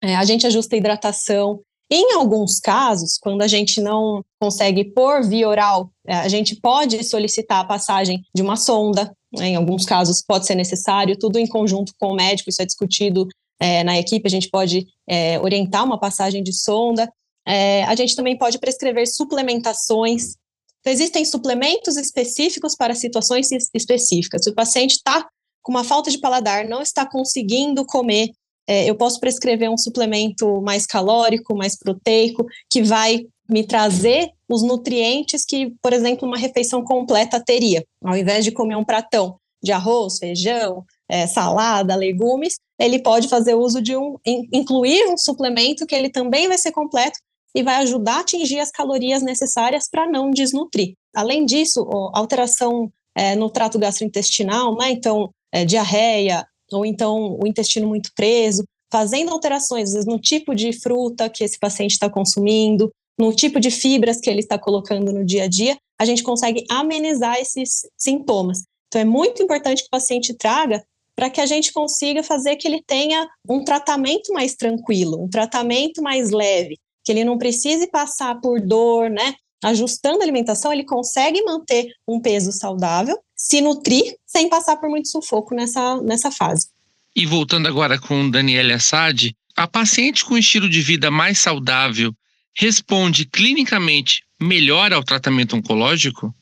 É, 0.02 0.16
a 0.16 0.24
gente 0.24 0.48
ajusta 0.48 0.76
a 0.76 0.78
hidratação. 0.78 1.60
Em 1.90 2.14
alguns 2.14 2.60
casos, 2.60 3.18
quando 3.18 3.42
a 3.42 3.48
gente 3.48 3.82
não 3.82 4.24
consegue 4.40 4.86
por 4.86 5.24
via 5.28 5.50
oral, 5.50 5.90
é, 6.08 6.16
a 6.16 6.28
gente 6.28 6.56
pode 6.56 7.04
solicitar 7.04 7.60
a 7.60 7.66
passagem 7.66 8.24
de 8.34 8.42
uma 8.42 8.56
sonda. 8.56 9.16
Né? 9.34 9.50
Em 9.50 9.56
alguns 9.56 9.86
casos 9.86 10.24
pode 10.26 10.46
ser 10.46 10.56
necessário, 10.56 11.18
tudo 11.18 11.38
em 11.40 11.48
conjunto 11.48 11.94
com 12.00 12.08
o 12.08 12.16
médico, 12.16 12.50
isso 12.50 12.62
é 12.62 12.66
discutido 12.66 13.28
é, 13.60 13.84
na 13.84 13.98
equipe, 13.98 14.28
a 14.28 14.32
gente 14.32 14.50
pode 14.50 14.86
é, 15.08 15.40
orientar 15.40 15.84
uma 15.84 16.00
passagem 16.00 16.44
de 16.44 16.54
sonda. 16.54 17.12
É, 17.46 17.84
a 17.84 17.96
gente 17.96 18.16
também 18.16 18.38
pode 18.38 18.58
prescrever 18.58 19.08
suplementações 19.08 20.36
então, 20.84 20.92
existem 20.92 21.24
suplementos 21.24 21.96
específicos 21.96 22.76
para 22.76 22.94
situações 22.94 23.48
específicas. 23.74 24.44
Se 24.44 24.50
o 24.50 24.54
paciente 24.54 24.96
está 24.96 25.26
com 25.62 25.72
uma 25.72 25.84
falta 25.84 26.12
de 26.12 26.20
paladar, 26.20 26.68
não 26.68 26.82
está 26.82 27.10
conseguindo 27.10 27.86
comer, 27.86 28.32
é, 28.68 28.90
eu 28.90 28.96
posso 28.96 29.18
prescrever 29.18 29.70
um 29.70 29.78
suplemento 29.78 30.62
mais 30.62 30.86
calórico, 30.86 31.56
mais 31.56 31.78
proteico, 31.78 32.46
que 32.70 32.84
vai 32.84 33.26
me 33.50 33.66
trazer 33.66 34.32
os 34.50 34.64
nutrientes 34.64 35.46
que, 35.46 35.74
por 35.82 35.94
exemplo, 35.94 36.28
uma 36.28 36.38
refeição 36.38 36.84
completa 36.84 37.40
teria. 37.44 37.84
Ao 38.04 38.16
invés 38.16 38.44
de 38.46 38.52
comer 38.52 38.76
um 38.76 38.84
pratão 38.84 39.38
de 39.62 39.72
arroz, 39.72 40.18
feijão, 40.18 40.84
é, 41.10 41.28
salada, 41.28 41.96
legumes, 41.96 42.58
ele 42.80 43.00
pode 43.00 43.28
fazer 43.28 43.56
uso 43.56 43.82
de 43.82 43.96
um, 43.96 44.16
incluir 44.26 45.06
um 45.08 45.18
suplemento 45.18 45.86
que 45.86 45.96
ele 45.96 46.10
também 46.10 46.48
vai 46.48 46.58
ser 46.58 46.72
completo 46.72 47.20
e 47.56 47.62
vai 47.62 47.76
ajudar 47.76 48.18
a 48.18 48.20
atingir 48.22 48.60
as 48.60 48.72
calorias 48.72 49.22
necessárias 49.22 49.88
para 49.90 50.10
não 50.10 50.32
desnutrir. 50.32 50.94
Além 51.16 51.46
disso, 51.46 51.88
alteração 52.14 52.92
é, 53.16 53.36
no 53.36 53.50
trato 53.50 53.78
gastrointestinal, 53.78 54.76
né? 54.76 54.90
Então, 54.92 55.30
é, 55.52 55.64
diarreia, 55.64 56.46
ou 56.72 56.86
então 56.86 57.38
o 57.40 57.48
intestino 57.48 57.88
muito 57.88 58.12
preso, 58.16 58.64
fazendo 58.92 59.32
alterações, 59.32 59.90
às 59.90 59.94
vezes, 59.94 60.08
no 60.08 60.20
tipo 60.20 60.56
de 60.56 60.74
fruta 60.74 61.30
que 61.30 61.44
esse 61.44 61.60
paciente 61.60 61.92
está 61.92 62.10
consumindo, 62.10 62.92
no 63.18 63.34
tipo 63.36 63.60
de 63.60 63.70
fibras 63.70 64.20
que 64.20 64.30
ele 64.30 64.40
está 64.40 64.58
colocando 64.58 65.12
no 65.12 65.26
dia 65.26 65.44
a 65.44 65.48
dia, 65.48 65.78
a 66.00 66.06
gente 66.06 66.24
consegue 66.24 66.66
amenizar 66.70 67.38
esses 67.38 67.82
sintomas. 67.98 68.64
Então, 68.88 69.02
é 69.02 69.06
muito 69.06 69.42
importante 69.42 69.82
que 69.82 69.88
o 69.88 69.92
paciente 69.92 70.34
traga 70.34 70.84
para 71.16 71.30
que 71.30 71.40
a 71.40 71.46
gente 71.46 71.72
consiga 71.72 72.24
fazer 72.24 72.56
que 72.56 72.68
ele 72.68 72.82
tenha 72.86 73.28
um 73.48 73.64
tratamento 73.64 74.34
mais 74.34 74.56
tranquilo, 74.56 75.24
um 75.24 75.30
tratamento 75.30 76.02
mais 76.02 76.32
leve, 76.32 76.78
que 77.04 77.12
ele 77.12 77.24
não 77.24 77.38
precise 77.38 77.88
passar 77.88 78.40
por 78.42 78.60
dor, 78.60 79.10
né? 79.10 79.36
Ajustando 79.64 80.20
a 80.20 80.24
alimentação, 80.24 80.74
ele 80.74 80.84
consegue 80.84 81.42
manter 81.44 81.88
um 82.08 82.20
peso 82.20 82.52
saudável, 82.52 83.18
se 83.36 83.62
nutrir 83.62 84.16
sem 84.26 84.50
passar 84.50 84.78
por 84.78 84.90
muito 84.90 85.08
sufoco 85.08 85.56
nessa, 85.56 86.02
nessa 86.02 86.32
fase. 86.32 86.68
E 87.16 87.26
voltando 87.26 87.68
agora 87.68 88.00
com 88.00 88.30
Daniela 88.30 88.76
Assad, 88.76 89.32
a 89.56 89.68
paciente 89.68 90.26
com 90.26 90.38
estilo 90.38 90.68
de 90.68 90.82
vida 90.82 91.12
mais 91.12 91.40
saudável 91.40 92.14
responde 92.56 93.26
clinicamente 93.26 94.24
melhor 94.40 94.94
ao 94.94 95.04
tratamento 95.04 95.56
oncológico? 95.56 96.34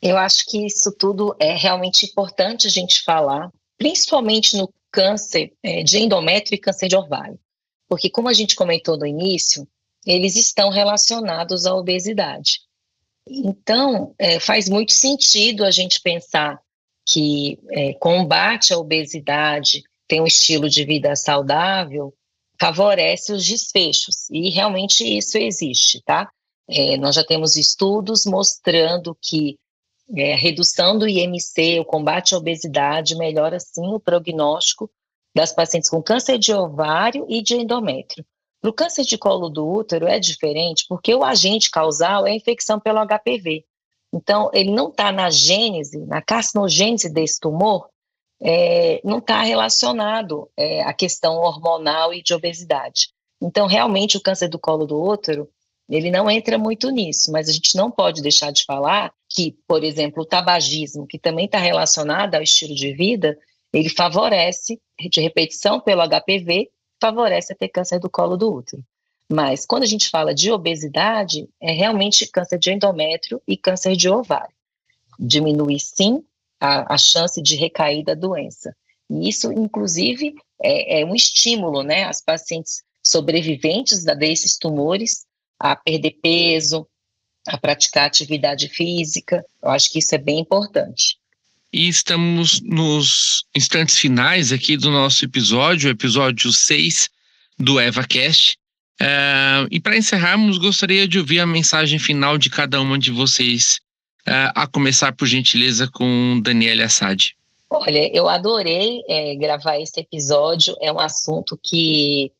Eu 0.00 0.16
acho 0.16 0.46
que 0.46 0.66
isso 0.66 0.90
tudo 0.92 1.36
é 1.38 1.54
realmente 1.54 2.06
importante 2.06 2.66
a 2.66 2.70
gente 2.70 3.02
falar, 3.02 3.50
principalmente 3.76 4.56
no 4.56 4.72
câncer 4.90 5.52
é, 5.62 5.82
de 5.82 5.98
endométrio 5.98 6.56
e 6.56 6.58
câncer 6.58 6.88
de 6.88 6.96
ovário 6.96 7.38
porque, 7.90 8.08
como 8.08 8.28
a 8.28 8.32
gente 8.32 8.54
comentou 8.54 8.96
no 8.96 9.04
início, 9.04 9.66
eles 10.06 10.36
estão 10.36 10.70
relacionados 10.70 11.66
à 11.66 11.74
obesidade. 11.74 12.60
Então, 13.28 14.14
é, 14.16 14.38
faz 14.38 14.68
muito 14.68 14.92
sentido 14.92 15.64
a 15.64 15.72
gente 15.72 16.00
pensar 16.00 16.60
que 17.04 17.58
é, 17.70 17.92
combate 17.94 18.72
à 18.72 18.78
obesidade, 18.78 19.82
tem 20.06 20.20
um 20.20 20.26
estilo 20.26 20.68
de 20.68 20.84
vida 20.84 21.16
saudável, 21.16 22.14
favorece 22.60 23.32
os 23.32 23.46
desfechos, 23.46 24.28
e 24.30 24.50
realmente 24.50 25.02
isso 25.02 25.38
existe, 25.38 26.02
tá? 26.04 26.30
É, 26.68 26.96
nós 26.98 27.14
já 27.14 27.24
temos 27.24 27.56
estudos 27.56 28.26
mostrando 28.26 29.16
que 29.20 29.58
é, 30.16 30.34
a 30.34 30.36
redução 30.36 30.98
do 30.98 31.08
IMC, 31.08 31.80
o 31.80 31.84
combate 31.84 32.34
à 32.34 32.38
obesidade, 32.38 33.16
melhora 33.16 33.58
sim 33.58 33.86
o 33.94 33.98
prognóstico 33.98 34.90
das 35.34 35.52
pacientes 35.52 35.88
com 35.88 36.02
câncer 36.02 36.38
de 36.38 36.52
ovário 36.52 37.24
e 37.28 37.42
de 37.42 37.54
endométrio. 37.54 38.24
Para 38.60 38.70
o 38.70 38.74
câncer 38.74 39.04
de 39.04 39.16
colo 39.16 39.48
do 39.48 39.66
útero 39.66 40.06
é 40.06 40.18
diferente 40.18 40.84
porque 40.88 41.14
o 41.14 41.24
agente 41.24 41.70
causal 41.70 42.26
é 42.26 42.32
a 42.32 42.34
infecção 42.34 42.78
pelo 42.78 43.00
HPV. 43.06 43.64
Então, 44.12 44.50
ele 44.52 44.70
não 44.70 44.88
está 44.88 45.10
na 45.12 45.30
gênese, 45.30 46.04
na 46.06 46.20
carcinogênese 46.20 47.12
desse 47.12 47.38
tumor, 47.38 47.88
é, 48.42 49.00
não 49.04 49.18
está 49.18 49.42
relacionado 49.42 50.50
é, 50.56 50.82
à 50.82 50.92
questão 50.92 51.36
hormonal 51.36 52.14
e 52.14 52.22
de 52.22 52.32
obesidade. 52.32 53.10
Então, 53.40 53.66
realmente, 53.66 54.16
o 54.16 54.20
câncer 54.20 54.48
do 54.48 54.58
colo 54.58 54.86
do 54.86 55.00
útero, 55.00 55.48
ele 55.88 56.10
não 56.10 56.30
entra 56.30 56.56
muito 56.56 56.90
nisso, 56.90 57.32
mas 57.32 57.48
a 57.48 57.52
gente 57.52 57.76
não 57.76 57.90
pode 57.90 58.22
deixar 58.22 58.50
de 58.52 58.64
falar 58.64 59.12
que, 59.28 59.56
por 59.66 59.82
exemplo, 59.82 60.22
o 60.22 60.26
tabagismo, 60.26 61.06
que 61.06 61.18
também 61.18 61.46
está 61.46 61.58
relacionado 61.58 62.34
ao 62.34 62.42
estilo 62.42 62.74
de 62.74 62.92
vida, 62.92 63.36
ele 63.72 63.88
favorece, 63.88 64.80
de 64.98 65.20
repetição 65.20 65.80
pelo 65.80 66.02
HPV, 66.02 66.70
favorece 67.00 67.52
a 67.52 67.56
ter 67.56 67.68
câncer 67.68 67.98
do 67.98 68.10
colo 68.10 68.36
do 68.36 68.52
útero. 68.52 68.84
Mas 69.32 69.64
quando 69.64 69.84
a 69.84 69.86
gente 69.86 70.08
fala 70.08 70.34
de 70.34 70.50
obesidade, 70.50 71.48
é 71.60 71.70
realmente 71.70 72.26
câncer 72.26 72.58
de 72.58 72.72
endométrio 72.72 73.40
e 73.46 73.56
câncer 73.56 73.94
de 73.94 74.08
ovário. 74.08 74.54
Diminui 75.18 75.78
sim 75.78 76.24
a, 76.60 76.94
a 76.94 76.98
chance 76.98 77.40
de 77.42 77.56
recair 77.56 78.04
da 78.04 78.14
doença. 78.14 78.74
E 79.08 79.28
isso, 79.28 79.52
inclusive, 79.52 80.34
é, 80.62 81.00
é 81.00 81.04
um 81.04 81.14
estímulo, 81.14 81.82
né, 81.82 82.04
às 82.04 82.22
pacientes 82.22 82.82
sobreviventes 83.04 84.04
desses 84.04 84.56
tumores 84.56 85.24
a 85.58 85.74
perder 85.74 86.16
peso, 86.22 86.86
a 87.46 87.58
praticar 87.58 88.06
atividade 88.06 88.68
física. 88.68 89.44
Eu 89.62 89.70
acho 89.70 89.90
que 89.90 89.98
isso 89.98 90.14
é 90.14 90.18
bem 90.18 90.38
importante. 90.38 91.18
E 91.72 91.88
estamos 91.88 92.60
nos 92.62 93.44
instantes 93.54 93.96
finais 93.96 94.52
aqui 94.52 94.76
do 94.76 94.90
nosso 94.90 95.24
episódio, 95.24 95.90
episódio 95.90 96.52
6 96.52 97.08
do 97.58 97.80
EvaCast. 97.80 98.58
Uh, 99.00 99.66
e 99.70 99.80
para 99.80 99.96
encerrarmos, 99.96 100.58
gostaria 100.58 101.06
de 101.06 101.18
ouvir 101.18 101.40
a 101.40 101.46
mensagem 101.46 101.98
final 101.98 102.36
de 102.36 102.50
cada 102.50 102.80
uma 102.80 102.98
de 102.98 103.10
vocês, 103.10 103.80
a 104.26 104.66
começar, 104.66 105.14
por 105.14 105.26
gentileza, 105.26 105.88
com 105.92 106.40
Daniela 106.42 106.84
Assad. 106.84 107.34
Olha, 107.68 108.14
eu 108.14 108.28
adorei 108.28 109.02
é, 109.08 109.34
gravar 109.36 109.78
esse 109.78 110.00
episódio. 110.00 110.76
É 110.80 110.92
um 110.92 110.98
assunto 110.98 111.58
que 111.62 112.32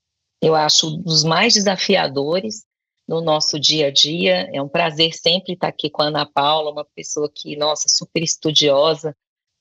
eu 0.42 0.54
acho 0.54 0.90
dos 0.98 1.22
mais 1.22 1.54
desafiadores 1.54 2.64
no 3.06 3.20
nosso 3.20 3.58
dia 3.58 3.88
a 3.88 3.90
dia. 3.90 4.50
É 4.52 4.60
um 4.60 4.68
prazer 4.68 5.14
sempre 5.14 5.52
estar 5.52 5.68
aqui 5.68 5.88
com 5.88 6.02
a 6.02 6.06
Ana 6.06 6.26
Paula, 6.26 6.72
uma 6.72 6.84
pessoa 6.84 7.30
que, 7.32 7.56
nossa, 7.56 7.88
super 7.88 8.22
estudiosa 8.22 9.16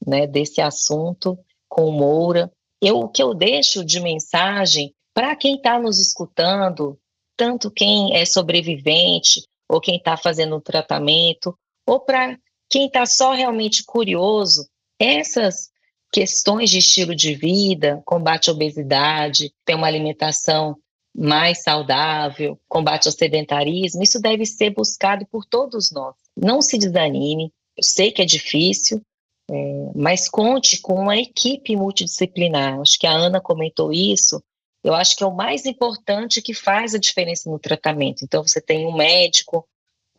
né, 0.06 0.26
desse 0.26 0.60
assunto, 0.60 1.38
com 1.68 1.86
o 1.86 1.92
Moura. 1.92 2.52
Eu, 2.82 3.02
o 3.02 3.10
que 3.10 3.22
eu 3.22 3.34
deixo 3.34 3.84
de 3.84 4.00
mensagem 4.00 4.94
para 5.14 5.36
quem 5.36 5.56
está 5.56 5.78
nos 5.78 6.00
escutando, 6.00 6.98
tanto 7.38 7.70
quem 7.70 8.16
é 8.16 8.26
sobrevivente, 8.26 9.44
ou 9.70 9.80
quem 9.80 9.98
está 9.98 10.18
fazendo 10.18 10.56
o 10.56 10.62
tratamento, 10.62 11.56
ou 11.90 12.00
para 12.00 12.38
quem 12.70 12.86
está 12.86 13.06
só 13.06 13.34
realmente 13.34 13.84
curioso, 13.84 14.70
essas 15.00 15.70
questões 16.12 16.70
de 16.70 16.78
estilo 16.78 17.16
de 17.16 17.34
vida, 17.34 18.02
combate 18.06 18.50
à 18.50 18.54
obesidade, 18.54 19.52
ter 19.66 19.74
uma 19.74 19.88
alimentação 19.88 20.78
mais 21.16 21.64
saudável, 21.64 22.60
combate 22.68 23.08
ao 23.08 23.12
sedentarismo, 23.12 24.04
isso 24.04 24.22
deve 24.22 24.46
ser 24.46 24.70
buscado 24.70 25.26
por 25.26 25.46
todos 25.46 25.92
nós. 25.92 26.16
Não 26.38 26.62
se 26.62 26.78
desanime, 26.78 27.52
eu 27.76 27.84
sei 27.84 28.12
que 28.12 28.22
é 28.22 28.26
difícil, 28.26 29.02
é, 29.50 29.92
mas 29.96 30.30
conte 30.30 30.80
com 30.80 30.94
uma 30.94 31.18
equipe 31.18 31.76
multidisciplinar. 31.76 32.80
Acho 32.80 33.00
que 33.00 33.08
a 33.08 33.12
Ana 33.12 33.42
comentou 33.42 33.92
isso. 33.92 34.44
Eu 34.84 34.94
acho 34.94 35.16
que 35.16 35.24
é 35.24 35.28
o 35.28 35.36
mais 35.36 35.66
importante 35.66 36.42
que 36.42 36.54
faz 36.54 36.94
a 36.94 37.00
diferença 37.00 37.50
no 37.50 37.58
tratamento. 37.58 38.24
Então, 38.24 38.44
você 38.44 38.62
tem 38.62 38.86
um 38.86 38.96
médico, 38.96 39.68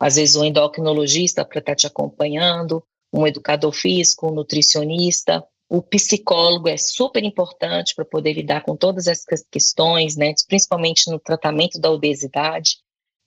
às 0.01 0.15
vezes 0.15 0.35
um 0.35 0.43
endocrinologista 0.43 1.45
para 1.45 1.59
estar 1.59 1.73
tá 1.73 1.75
te 1.75 1.85
acompanhando, 1.85 2.83
um 3.13 3.27
educador 3.27 3.71
físico, 3.71 4.27
um 4.27 4.33
nutricionista, 4.33 5.45
o 5.69 5.79
psicólogo 5.79 6.67
é 6.67 6.75
super 6.75 7.23
importante 7.23 7.93
para 7.93 8.03
poder 8.03 8.33
lidar 8.33 8.63
com 8.63 8.75
todas 8.75 9.05
essas 9.05 9.45
questões, 9.49 10.17
né, 10.17 10.33
principalmente 10.47 11.09
no 11.11 11.19
tratamento 11.19 11.79
da 11.79 11.91
obesidade. 11.91 12.77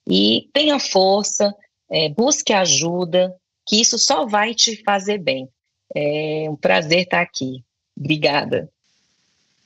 E 0.05 0.49
tenha 0.53 0.77
força, 0.77 1.55
é, 1.89 2.09
busque 2.09 2.51
ajuda, 2.51 3.33
que 3.65 3.79
isso 3.79 3.97
só 3.97 4.25
vai 4.25 4.53
te 4.53 4.83
fazer 4.83 5.17
bem. 5.17 5.49
É 5.95 6.49
um 6.49 6.57
prazer 6.57 7.03
estar 7.03 7.21
aqui. 7.21 7.63
Obrigada. 7.97 8.69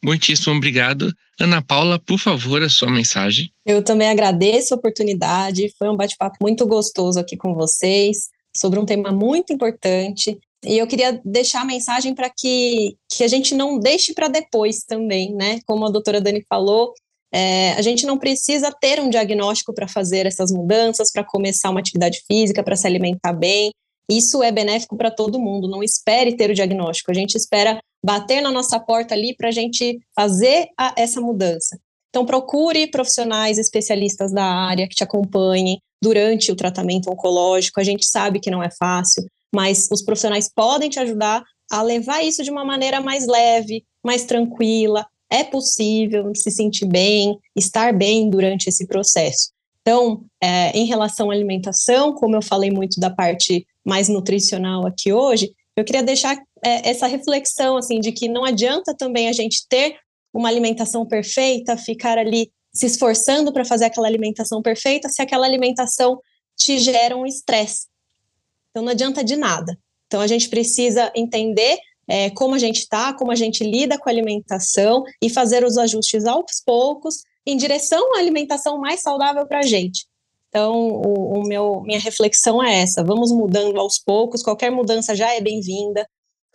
Muitíssimo 0.04 0.56
obrigado. 0.56 1.14
Ana 1.40 1.62
Paula, 1.62 2.00
por 2.00 2.18
favor, 2.18 2.62
a 2.62 2.70
sua 2.70 2.90
mensagem. 2.90 3.52
Eu 3.66 3.84
também 3.84 4.10
agradeço 4.10 4.74
a 4.74 4.78
oportunidade. 4.78 5.74
Foi 5.78 5.90
um 5.90 5.98
bate-papo 5.98 6.38
muito 6.42 6.66
gostoso 6.66 7.20
aqui 7.20 7.38
com 7.38 7.54
vocês 7.54 8.30
sobre 8.56 8.80
um 8.80 8.86
tema 8.86 9.12
muito 9.12 9.54
importante. 9.54 10.38
E 10.66 10.78
eu 10.78 10.88
queria 10.88 11.20
deixar 11.24 11.62
a 11.62 11.66
mensagem 11.66 12.14
para 12.14 12.30
que, 12.30 12.98
que 13.10 13.24
a 13.24 13.28
gente 13.28 13.56
não 13.56 13.80
deixe 13.80 14.14
para 14.14 14.28
depois 14.28 14.84
também, 14.84 15.34
né? 15.34 15.60
Como 15.66 15.86
a 15.86 15.92
doutora 15.92 16.20
Dani 16.20 16.44
falou, 16.50 16.94
é, 17.34 17.74
a 17.74 17.82
gente 17.82 18.06
não 18.06 18.18
precisa 18.18 18.72
ter 18.72 19.00
um 19.00 19.10
diagnóstico 19.10 19.74
para 19.74 19.88
fazer 19.88 20.26
essas 20.26 20.52
mudanças, 20.52 21.12
para 21.12 21.24
começar 21.24 21.70
uma 21.70 21.80
atividade 21.80 22.22
física, 22.28 22.64
para 22.64 22.76
se 22.76 22.88
alimentar 22.88 23.34
bem. 23.34 23.72
Isso 24.10 24.42
é 24.42 24.52
benéfico 24.52 24.98
para 24.98 25.12
todo 25.12 25.40
mundo. 25.40 25.70
Não 25.70 25.84
espere 25.84 26.36
ter 26.36 26.50
o 26.50 26.56
diagnóstico. 26.56 27.12
A 27.12 27.14
gente 27.14 27.36
espera 27.36 27.80
bater 28.04 28.42
na 28.42 28.52
nossa 28.52 28.80
porta 28.80 29.14
ali 29.14 29.36
para 29.36 29.50
a 29.50 29.52
gente 29.52 30.00
fazer 30.16 30.68
a, 30.78 30.94
essa 30.98 31.20
mudança. 31.20 31.78
Então, 32.10 32.26
procure 32.26 32.88
profissionais 32.88 33.58
especialistas 33.58 34.32
da 34.32 34.44
área 34.44 34.88
que 34.88 34.96
te 34.96 35.04
acompanhem 35.04 35.80
durante 36.02 36.52
o 36.52 36.56
tratamento 36.56 37.12
oncológico. 37.12 37.80
A 37.80 37.84
gente 37.84 38.06
sabe 38.06 38.40
que 38.40 38.50
não 38.50 38.64
é 38.64 38.70
fácil, 38.72 39.24
mas 39.54 39.88
os 39.92 40.04
profissionais 40.04 40.50
podem 40.54 40.90
te 40.90 41.00
ajudar 41.00 41.44
a 41.72 41.82
levar 41.82 42.24
isso 42.24 42.44
de 42.44 42.50
uma 42.50 42.66
maneira 42.66 43.00
mais 43.00 43.28
leve, 43.28 43.84
mais 44.04 44.24
tranquila. 44.24 45.06
É 45.32 45.44
possível 45.44 46.32
se 46.34 46.50
sentir 46.50 46.88
bem, 46.88 47.38
estar 47.56 47.94
bem 47.94 48.30
durante 48.30 48.68
esse 48.68 48.88
processo. 48.88 49.52
Então, 49.82 50.24
é, 50.42 50.72
em 50.78 50.86
relação 50.86 51.30
à 51.30 51.34
alimentação, 51.34 52.14
como 52.14 52.36
eu 52.36 52.42
falei 52.42 52.72
muito 52.72 53.00
da 53.00 53.10
parte 53.10 53.66
mais 53.86 54.10
nutricional 54.10 54.86
aqui 54.86 55.14
hoje, 55.14 55.52
eu 55.76 55.86
queria 55.86 56.04
deixar 56.04 56.38
é, 56.64 56.90
essa 56.90 57.08
reflexão 57.08 57.78
assim 57.78 58.00
de 58.00 58.12
que 58.12 58.28
não 58.28 58.46
adianta 58.46 58.96
também 58.96 59.28
a 59.28 59.34
gente 59.34 59.66
ter 59.68 59.98
uma 60.34 60.50
alimentação 60.50 61.06
perfeita, 61.06 61.78
ficar 61.78 62.18
ali 62.18 62.52
se 62.74 62.86
esforçando 62.86 63.52
para 63.52 63.66
fazer 63.66 63.86
aquela 63.86 64.08
alimentação 64.08 64.62
perfeita, 64.62 65.10
se 65.10 65.22
aquela 65.22 65.46
alimentação 65.46 66.20
te 66.56 66.78
gera 66.78 67.16
um 67.18 67.26
estresse. 67.26 67.88
Então 68.70 68.84
não 68.84 68.92
adianta 68.92 69.24
de 69.24 69.36
nada. 69.36 69.78
Então 70.08 70.22
a 70.22 70.28
gente 70.28 70.50
precisa 70.50 71.12
entender 71.16 71.80
é, 72.08 72.30
como 72.32 72.56
a 72.56 72.60
gente 72.60 72.80
está, 72.80 73.14
como 73.14 73.32
a 73.32 73.36
gente 73.36 73.64
lida 73.64 73.98
com 73.98 74.10
a 74.10 74.12
alimentação 74.12 75.04
e 75.22 75.30
fazer 75.30 75.64
os 75.64 75.78
ajustes 75.78 76.26
aos 76.26 76.62
poucos 76.66 77.24
em 77.46 77.56
direção 77.56 78.16
à 78.16 78.20
alimentação 78.20 78.80
mais 78.80 79.02
saudável 79.02 79.46
para 79.48 79.60
a 79.60 79.64
gente. 79.64 80.08
Então, 80.50 80.74
o, 80.74 81.40
o, 81.40 81.44
meu, 81.44 81.82
minha 81.82 82.00
reflexão 82.00 82.64
é 82.64 82.82
essa: 82.82 83.04
vamos 83.04 83.32
mudando 83.32 83.80
aos 83.80 84.00
poucos, 84.00 84.42
qualquer 84.42 84.72
mudança 84.72 85.16
já 85.16 85.34
é 85.34 85.40
bem-vinda, 85.40 86.08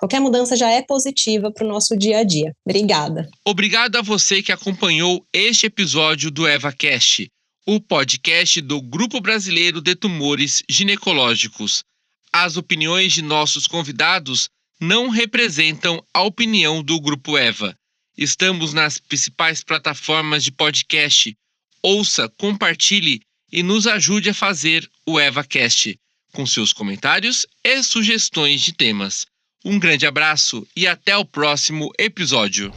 qualquer 0.05 0.21
mudança 0.21 0.55
já 0.55 0.71
é 0.71 0.83
positiva 0.83 1.51
para 1.51 1.65
o 1.65 1.69
nosso 1.69 1.97
dia 1.97 2.19
a 2.19 2.25
dia. 2.25 2.53
Obrigada. 2.63 3.27
Obrigado 3.43 3.97
a 3.97 4.03
você 4.03 4.43
que 4.43 4.53
acompanhou 4.53 5.27
este 5.33 5.65
episódio 5.65 6.31
do 6.31 6.47
EvaCast, 6.47 7.31
o 7.67 7.81
podcast 7.81 8.61
do 8.61 8.83
Grupo 8.83 9.19
Brasileiro 9.19 9.81
de 9.81 9.95
Tumores 9.95 10.63
Ginecológicos. 10.69 11.83
As 12.31 12.59
opiniões 12.59 13.15
de 13.15 13.23
nossos 13.23 13.67
convidados 13.67 14.51
não 14.79 15.09
representam 15.09 16.05
a 16.13 16.21
opinião 16.21 16.83
do 16.83 17.01
Grupo 17.01 17.39
Eva. 17.39 17.75
Estamos 18.15 18.75
nas 18.75 18.99
principais 18.99 19.65
plataformas 19.65 20.45
de 20.45 20.53
podcast. 20.53 21.35
Ouça, 21.83 22.29
compartilhe 22.37 23.23
e 23.51 23.63
nos 23.63 23.87
ajude 23.87 24.29
a 24.29 24.35
fazer 24.35 24.87
o 25.07 25.19
EvaCast 25.19 25.99
com 26.35 26.45
seus 26.45 26.75
comentários 26.75 27.47
e 27.65 27.83
sugestões 27.83 28.61
de 28.61 28.75
temas. 28.75 29.25
Um 29.65 29.79
grande 29.79 30.07
abraço 30.07 30.67
e 30.77 30.87
até 30.87 31.17
o 31.17 31.25
próximo 31.25 31.91
episódio. 31.99 32.71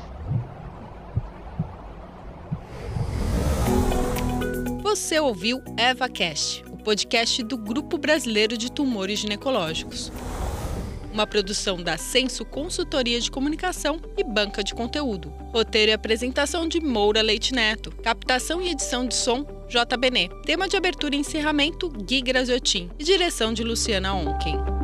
Você 4.82 5.20
ouviu 5.20 5.62
EvaCast, 5.78 6.64
o 6.72 6.78
podcast 6.78 7.44
do 7.44 7.58
Grupo 7.58 7.98
Brasileiro 7.98 8.58
de 8.58 8.72
Tumores 8.72 9.20
Ginecológicos. 9.20 10.14
Uma 11.12 11.28
produção 11.28 11.84
da 11.84 11.98
Censo 11.98 12.46
Consultoria 12.46 13.20
de 13.20 13.30
Comunicação 13.30 14.00
e 14.18 14.24
Banca 14.24 14.64
de 14.64 14.74
Conteúdo. 14.74 15.30
Roteiro 15.52 15.92
e 15.92 15.94
apresentação 15.94 16.70
de 16.70 16.80
Moura 16.80 17.22
Leite 17.22 17.54
Neto. 17.54 17.92
Captação 17.92 18.62
e 18.62 18.70
edição 18.70 19.06
de 19.06 19.16
som 19.16 19.46
JBN. 19.68 20.30
Tema 20.46 20.70
de 20.70 20.78
abertura 20.78 21.18
e 21.18 21.20
encerramento, 21.20 21.90
Gui 21.90 22.22
Graziotin. 22.22 22.90
E 22.98 23.04
direção 23.04 23.52
de 23.52 23.62
Luciana 23.62 24.14
Onken. 24.14 24.78